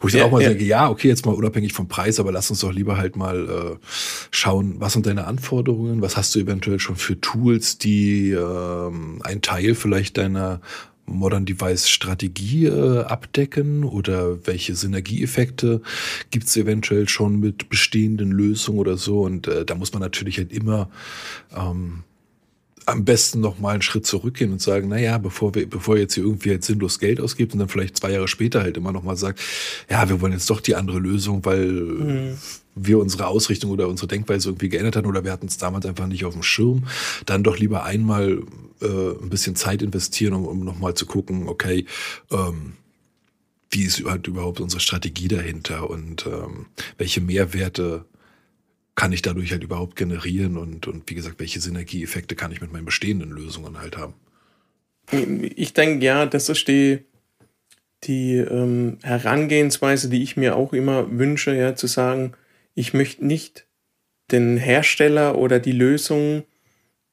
Wo 0.00 0.08
ich 0.08 0.12
dann 0.12 0.20
ja, 0.20 0.26
auch 0.26 0.30
mal 0.30 0.42
ja. 0.42 0.48
denke, 0.50 0.64
ja, 0.64 0.88
okay, 0.88 1.08
jetzt 1.08 1.26
mal 1.26 1.34
unabhängig 1.34 1.72
vom 1.72 1.88
Preis, 1.88 2.20
aber 2.20 2.32
lass 2.32 2.50
uns 2.50 2.60
doch 2.60 2.72
lieber 2.72 2.96
halt 2.96 3.16
mal 3.16 3.78
äh, 3.80 3.86
schauen, 4.30 4.76
was 4.78 4.92
sind 4.92 5.06
deine 5.06 5.26
Anforderungen, 5.26 6.02
was 6.02 6.16
hast 6.16 6.34
du 6.34 6.40
eventuell 6.40 6.78
schon 6.78 6.96
für 6.96 7.20
Tools, 7.20 7.78
die 7.78 8.30
ähm, 8.30 9.20
ein 9.24 9.42
Teil 9.42 9.74
vielleicht 9.74 10.16
deiner 10.16 10.60
Modern 11.06 11.44
Device 11.44 11.88
Strategie 11.88 12.66
äh, 12.66 13.00
abdecken 13.00 13.84
oder 13.84 14.46
welche 14.46 14.74
Synergieeffekte 14.74 15.82
gibt 16.30 16.46
es 16.46 16.56
eventuell 16.56 17.08
schon 17.08 17.40
mit 17.40 17.68
bestehenden 17.68 18.30
Lösungen 18.30 18.78
oder 18.78 18.96
so 18.96 19.22
und 19.22 19.46
äh, 19.46 19.64
da 19.64 19.74
muss 19.74 19.92
man 19.92 20.00
natürlich 20.00 20.38
halt 20.38 20.52
immer 20.52 20.88
ähm, 21.54 22.04
am 22.86 23.04
besten 23.04 23.40
noch 23.40 23.58
mal 23.58 23.70
einen 23.70 23.82
Schritt 23.82 24.06
zurückgehen 24.06 24.52
und 24.52 24.60
sagen, 24.60 24.88
na 24.88 24.98
ja, 24.98 25.18
bevor 25.18 25.54
wir, 25.54 25.68
bevor 25.68 25.96
ihr 25.96 26.02
jetzt 26.02 26.14
hier 26.14 26.24
irgendwie 26.24 26.50
jetzt 26.50 26.66
sinnlos 26.66 26.98
Geld 26.98 27.20
ausgibt 27.20 27.52
und 27.52 27.58
dann 27.58 27.68
vielleicht 27.68 27.96
zwei 27.96 28.12
Jahre 28.12 28.28
später 28.28 28.62
halt 28.62 28.76
immer 28.76 28.92
noch 28.92 29.02
mal 29.02 29.16
sagt, 29.16 29.40
ja, 29.88 30.08
wir 30.08 30.20
wollen 30.20 30.32
jetzt 30.32 30.50
doch 30.50 30.60
die 30.60 30.74
andere 30.74 30.98
Lösung, 30.98 31.44
weil 31.44 31.66
mhm. 31.66 32.38
wir 32.74 32.98
unsere 32.98 33.26
Ausrichtung 33.26 33.70
oder 33.70 33.88
unsere 33.88 34.08
Denkweise 34.08 34.50
irgendwie 34.50 34.68
geändert 34.68 34.96
haben 34.96 35.06
oder 35.06 35.24
wir 35.24 35.32
hatten 35.32 35.46
es 35.46 35.56
damals 35.56 35.86
einfach 35.86 36.06
nicht 36.06 36.24
auf 36.24 36.34
dem 36.34 36.42
Schirm, 36.42 36.84
dann 37.26 37.42
doch 37.42 37.58
lieber 37.58 37.84
einmal 37.84 38.42
äh, 38.82 38.86
ein 38.86 39.30
bisschen 39.30 39.56
Zeit 39.56 39.80
investieren, 39.80 40.34
um, 40.34 40.46
um 40.46 40.60
noch 40.60 40.78
mal 40.78 40.94
zu 40.94 41.06
gucken, 41.06 41.48
okay, 41.48 41.86
ähm, 42.30 42.74
wie 43.70 43.82
ist 43.82 44.04
halt 44.04 44.26
überhaupt 44.26 44.60
unsere 44.60 44.80
Strategie 44.80 45.28
dahinter 45.28 45.90
und 45.90 46.26
ähm, 46.26 46.66
welche 46.96 47.20
Mehrwerte 47.20 48.04
kann 48.94 49.12
ich 49.12 49.22
dadurch 49.22 49.50
halt 49.52 49.64
überhaupt 49.64 49.96
generieren 49.96 50.56
und, 50.56 50.86
und 50.86 51.08
wie 51.10 51.14
gesagt, 51.14 51.40
welche 51.40 51.60
Synergieeffekte 51.60 52.36
kann 52.36 52.52
ich 52.52 52.60
mit 52.60 52.72
meinen 52.72 52.84
bestehenden 52.84 53.30
Lösungen 53.30 53.80
halt 53.80 53.96
haben? 53.96 54.14
Ich 55.56 55.74
denke, 55.74 56.04
ja, 56.04 56.26
das 56.26 56.48
ist 56.48 56.68
die, 56.68 57.00
die 58.04 58.36
ähm, 58.36 58.98
Herangehensweise, 59.02 60.08
die 60.08 60.22
ich 60.22 60.36
mir 60.36 60.56
auch 60.56 60.72
immer 60.72 61.18
wünsche, 61.18 61.54
ja, 61.54 61.74
zu 61.74 61.86
sagen, 61.86 62.32
ich 62.74 62.94
möchte 62.94 63.26
nicht 63.26 63.66
den 64.30 64.56
Hersteller 64.56 65.36
oder 65.36 65.60
die 65.60 65.72
Lösung 65.72 66.44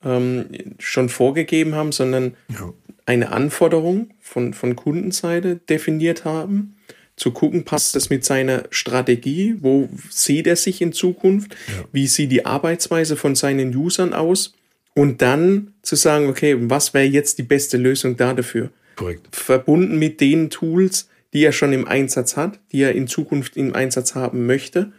ähm, 0.03 0.45
schon 0.79 1.09
vorgegeben 1.09 1.75
haben, 1.75 1.91
sondern 1.91 2.35
ja. 2.49 2.73
eine 3.05 3.31
Anforderung 3.31 4.11
von, 4.19 4.53
von 4.53 4.75
Kundenseite 4.75 5.57
definiert 5.57 6.25
haben 6.25 6.75
zu 7.21 7.29
gucken, 7.29 7.65
passt 7.65 7.95
das 7.95 8.10
mit 8.10 8.25
seiner 8.25 8.63
Strategie, 8.71 9.55
wo 9.60 9.88
sieht 10.10 10.47
er 10.47 10.55
sich 10.55 10.81
in 10.81 10.91
Zukunft, 10.91 11.55
ja. 11.67 11.86
wie 11.91 12.07
sieht 12.07 12.31
die 12.31 12.47
Arbeitsweise 12.47 13.15
von 13.15 13.36
seinen 13.36 13.75
Usern 13.75 14.15
aus 14.15 14.55
und 14.95 15.21
dann 15.21 15.75
zu 15.84 15.95
sagen, 15.95 16.29
okay, 16.29 16.55
was 16.60 16.95
wäre 16.95 17.05
jetzt 17.05 17.38
die 17.38 17.43
beste 17.43 17.77
Lösung 17.77 18.17
da 18.17 18.34
dafür? 18.34 18.71
Korrekt. 18.95 19.27
Verbunden 19.36 19.99
mit 19.99 20.19
den 20.19 20.49
Tools, 20.49 21.10
die 21.31 21.43
er 21.43 21.51
schon 21.51 21.73
im 21.73 21.88
Einsatz 21.88 22.38
hat, 22.38 22.60
die 22.71 22.81
er 22.81 22.93
in 22.93 23.05
Zukunft 23.05 23.55
im 23.55 23.75
Einsatz 23.75 24.15
haben 24.15 24.47
möchte, 24.47 24.91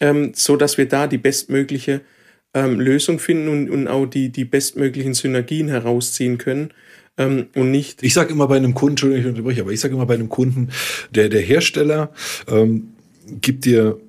ähm, 0.00 0.32
so 0.34 0.56
dass 0.56 0.76
wir 0.76 0.88
da 0.88 1.06
die 1.06 1.18
bestmögliche 1.18 2.00
ähm, 2.52 2.80
Lösung 2.80 3.20
finden 3.20 3.48
und, 3.48 3.70
und 3.70 3.86
auch 3.86 4.06
die, 4.06 4.30
die 4.30 4.44
bestmöglichen 4.44 5.14
Synergien 5.14 5.68
herausziehen 5.68 6.36
können 6.36 6.74
ähm, 7.20 7.48
und 7.54 7.70
nicht. 7.70 8.02
Ich 8.02 8.14
sage 8.14 8.32
immer 8.32 8.48
bei 8.48 8.56
einem 8.56 8.74
Kunden, 8.74 8.92
Entschuldigung, 8.92 9.22
ich 9.22 9.28
unterbreche, 9.28 9.60
aber 9.60 9.72
ich 9.72 9.80
sage 9.80 9.94
immer 9.94 10.06
bei 10.06 10.14
einem 10.14 10.30
Kunden, 10.30 10.70
der, 11.14 11.28
der 11.28 11.42
Hersteller 11.42 12.12
ähm, 12.48 12.94
gibt 13.40 13.66
dir 13.66 14.00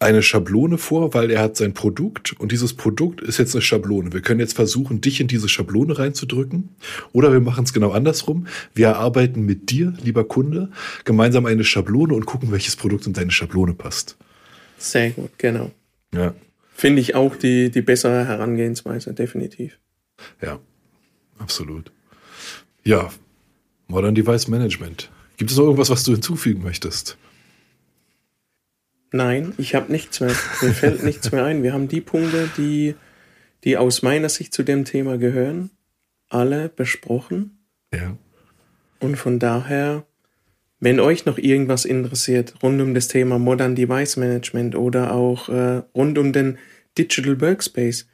eine 0.00 0.22
Schablone 0.22 0.78
vor, 0.78 1.12
weil 1.14 1.30
er 1.30 1.40
hat 1.40 1.56
sein 1.56 1.74
Produkt 1.74 2.38
und 2.38 2.52
dieses 2.52 2.74
Produkt 2.74 3.20
ist 3.20 3.38
jetzt 3.38 3.54
eine 3.54 3.62
Schablone. 3.62 4.12
Wir 4.12 4.20
können 4.20 4.38
jetzt 4.38 4.54
versuchen, 4.54 5.00
dich 5.00 5.20
in 5.20 5.26
diese 5.26 5.48
Schablone 5.48 5.98
reinzudrücken 5.98 6.68
oder 7.12 7.32
wir 7.32 7.40
machen 7.40 7.64
es 7.64 7.72
genau 7.72 7.90
andersrum. 7.90 8.46
Wir 8.74 8.88
erarbeiten 8.88 9.44
mit 9.44 9.70
dir, 9.70 9.94
lieber 10.04 10.24
Kunde, 10.24 10.70
gemeinsam 11.04 11.46
eine 11.46 11.64
Schablone 11.64 12.14
und 12.14 12.26
gucken, 12.26 12.52
welches 12.52 12.76
Produkt 12.76 13.06
in 13.06 13.14
deine 13.14 13.32
Schablone 13.32 13.74
passt. 13.74 14.16
Sehr 14.76 15.10
gut, 15.10 15.30
genau. 15.38 15.72
Ja. 16.14 16.34
Finde 16.74 17.00
ich 17.00 17.16
auch 17.16 17.34
die, 17.34 17.70
die 17.70 17.82
bessere 17.82 18.24
Herangehensweise, 18.24 19.14
definitiv. 19.14 19.78
Ja, 20.40 20.60
absolut. 21.40 21.90
Ja, 22.84 23.10
Modern 23.88 24.14
Device 24.14 24.48
Management. 24.48 25.10
Gibt 25.36 25.50
es 25.50 25.56
noch 25.56 25.64
irgendwas, 25.64 25.90
was 25.90 26.04
du 26.04 26.12
hinzufügen 26.12 26.62
möchtest? 26.62 27.16
Nein, 29.12 29.54
ich 29.56 29.74
habe 29.74 29.90
nichts 29.90 30.20
mehr. 30.20 30.34
Mir 30.60 30.74
fällt 30.74 31.02
nichts 31.02 31.32
mehr 31.32 31.44
ein. 31.44 31.62
Wir 31.62 31.72
haben 31.72 31.88
die 31.88 32.00
Punkte, 32.00 32.50
die, 32.56 32.94
die 33.64 33.76
aus 33.76 34.02
meiner 34.02 34.28
Sicht 34.28 34.52
zu 34.52 34.62
dem 34.62 34.84
Thema 34.84 35.16
gehören, 35.16 35.70
alle 36.28 36.68
besprochen. 36.68 37.58
Ja. 37.94 38.16
Und 39.00 39.16
von 39.16 39.38
daher, 39.38 40.04
wenn 40.80 41.00
euch 41.00 41.24
noch 41.24 41.38
irgendwas 41.38 41.84
interessiert 41.84 42.54
rund 42.62 42.80
um 42.82 42.94
das 42.94 43.08
Thema 43.08 43.38
Modern 43.38 43.74
Device 43.74 44.16
Management 44.16 44.74
oder 44.74 45.14
auch 45.14 45.48
äh, 45.48 45.82
rund 45.94 46.18
um 46.18 46.32
den 46.32 46.58
Digital 46.98 47.40
Workspace, 47.40 48.06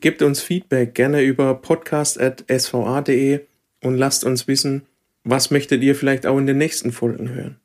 gebt 0.00 0.22
uns 0.22 0.40
Feedback 0.40 0.94
gerne 0.94 1.22
über 1.22 1.54
podcast.sva.de 1.54 3.40
und 3.84 3.96
lasst 3.96 4.24
uns 4.24 4.48
wissen, 4.48 4.82
was 5.24 5.50
möchtet 5.50 5.82
ihr 5.82 5.94
vielleicht 5.94 6.26
auch 6.26 6.38
in 6.38 6.46
den 6.46 6.58
nächsten 6.58 6.92
Folgen 6.92 7.30
hören. 7.30 7.56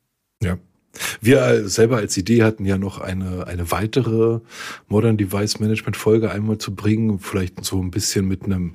Ja. 0.42 0.58
Wir 1.20 1.68
selber 1.68 1.98
als 1.98 2.16
Idee 2.16 2.42
hatten 2.42 2.64
ja 2.64 2.76
noch 2.76 3.00
eine, 3.00 3.46
eine 3.46 3.70
weitere 3.70 4.40
Modern 4.88 5.16
Device 5.16 5.60
Management 5.60 5.96
Folge 5.96 6.30
einmal 6.30 6.58
zu 6.58 6.74
bringen, 6.74 7.20
vielleicht 7.20 7.64
so 7.64 7.80
ein 7.80 7.90
bisschen 7.90 8.26
mit 8.26 8.44
einem 8.44 8.74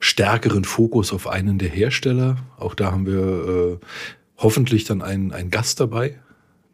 stärkeren 0.00 0.64
Fokus 0.64 1.12
auf 1.12 1.28
einen 1.28 1.58
der 1.58 1.68
Hersteller. 1.68 2.38
Auch 2.56 2.74
da 2.74 2.90
haben 2.90 3.06
wir 3.06 3.78
äh, 3.80 3.86
hoffentlich 4.38 4.84
dann 4.84 5.02
einen, 5.02 5.32
einen 5.32 5.50
Gast 5.50 5.78
dabei, 5.78 6.18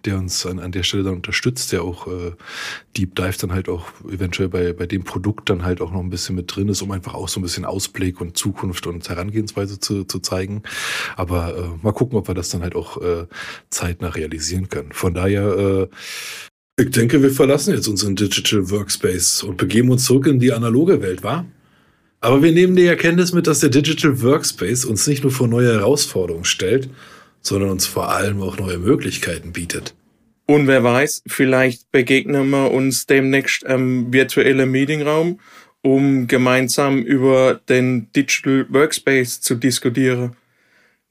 der 0.05 0.17
uns 0.17 0.47
an, 0.47 0.59
an 0.59 0.73
der 0.73 0.83
Stelle 0.83 1.03
dann 1.03 1.15
unterstützt, 1.15 1.73
der 1.73 1.83
auch 1.83 2.07
äh, 2.07 2.33
Deep 2.97 3.15
Dive 3.15 3.37
dann 3.41 3.53
halt 3.53 3.69
auch 3.69 3.89
eventuell 4.11 4.49
bei, 4.49 4.73
bei 4.73 4.87
dem 4.87 5.05
Produkt 5.05 5.51
dann 5.51 5.65
halt 5.65 5.81
auch 5.81 5.93
noch 5.93 6.01
ein 6.01 6.11
bisschen 6.11 6.37
mit 6.37 6.55
drin 6.55 6.69
ist, 6.69 6.83
um 6.83 6.91
einfach 6.91 7.15
auch 7.15 7.29
so 7.29 7.41
ein 7.41 7.43
bisschen 7.43 7.65
Ausblick 7.65 8.21
und 8.21 8.37
Zukunft 8.37 8.87
und 8.87 9.09
Herangehensweise 9.09 9.81
zu, 9.81 10.05
zu 10.05 10.21
zeigen. 10.21 10.63
Aber 11.17 11.57
äh, 11.57 11.85
mal 11.85 11.93
gucken, 11.93 12.19
ob 12.19 12.29
wir 12.29 12.35
das 12.35 12.51
dann 12.51 12.63
halt 12.63 12.75
auch 12.75 13.01
äh, 13.03 13.27
zeitnah 13.71 14.09
realisieren 14.09 14.69
können. 14.69 14.93
Von 14.93 15.15
daher, 15.15 15.89
äh, 15.89 15.89
ich 16.81 16.91
denke, 16.91 17.23
wir 17.23 17.31
verlassen 17.31 17.75
jetzt 17.75 17.89
unseren 17.89 18.15
Digital 18.15 18.71
Workspace 18.71 19.43
und 19.43 19.57
begeben 19.57 19.91
uns 19.91 20.05
zurück 20.05 20.27
in 20.27 20.39
die 20.39 20.53
analoge 20.53 21.03
Welt, 21.03 21.25
wa? 21.25 21.45
Aber 22.21 22.43
wir 22.43 22.51
nehmen 22.51 22.75
die 22.75 22.87
Erkenntnis 22.87 23.33
mit, 23.33 23.47
dass 23.47 23.61
der 23.61 23.69
Digital 23.69 24.23
Workspace 24.23 24.85
uns 24.85 25.07
nicht 25.07 25.23
nur 25.23 25.31
vor 25.31 25.47
neue 25.47 25.73
Herausforderungen 25.73 26.45
stellt, 26.45 26.89
sondern 27.41 27.70
uns 27.70 27.86
vor 27.86 28.11
allem 28.11 28.43
auch 28.43 28.59
neue 28.59 28.78
Möglichkeiten 28.78 29.53
bietet. 29.53 29.95
Und 30.47 30.66
wer 30.66 30.82
weiß, 30.82 31.24
vielleicht 31.26 31.91
begegnen 31.91 32.49
wir 32.51 32.70
uns 32.70 33.07
demnächst 33.07 33.64
im 33.64 34.12
virtuellen 34.12 34.70
Meetingraum, 34.70 35.41
um 35.82 36.26
gemeinsam 36.26 37.03
über 37.03 37.61
den 37.68 38.11
Digital 38.12 38.66
Workspace 38.70 39.41
zu 39.41 39.57
diskutieren. 39.57 40.36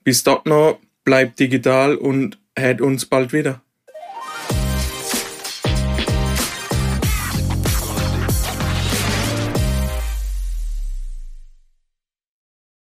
Bis 0.03 0.23
dort 0.23 0.47
noch, 0.47 0.79
bleibt 1.03 1.39
digital 1.39 1.95
und 1.95 2.39
hört 2.57 2.81
uns 2.81 3.05
bald 3.05 3.31
wieder. 3.31 3.61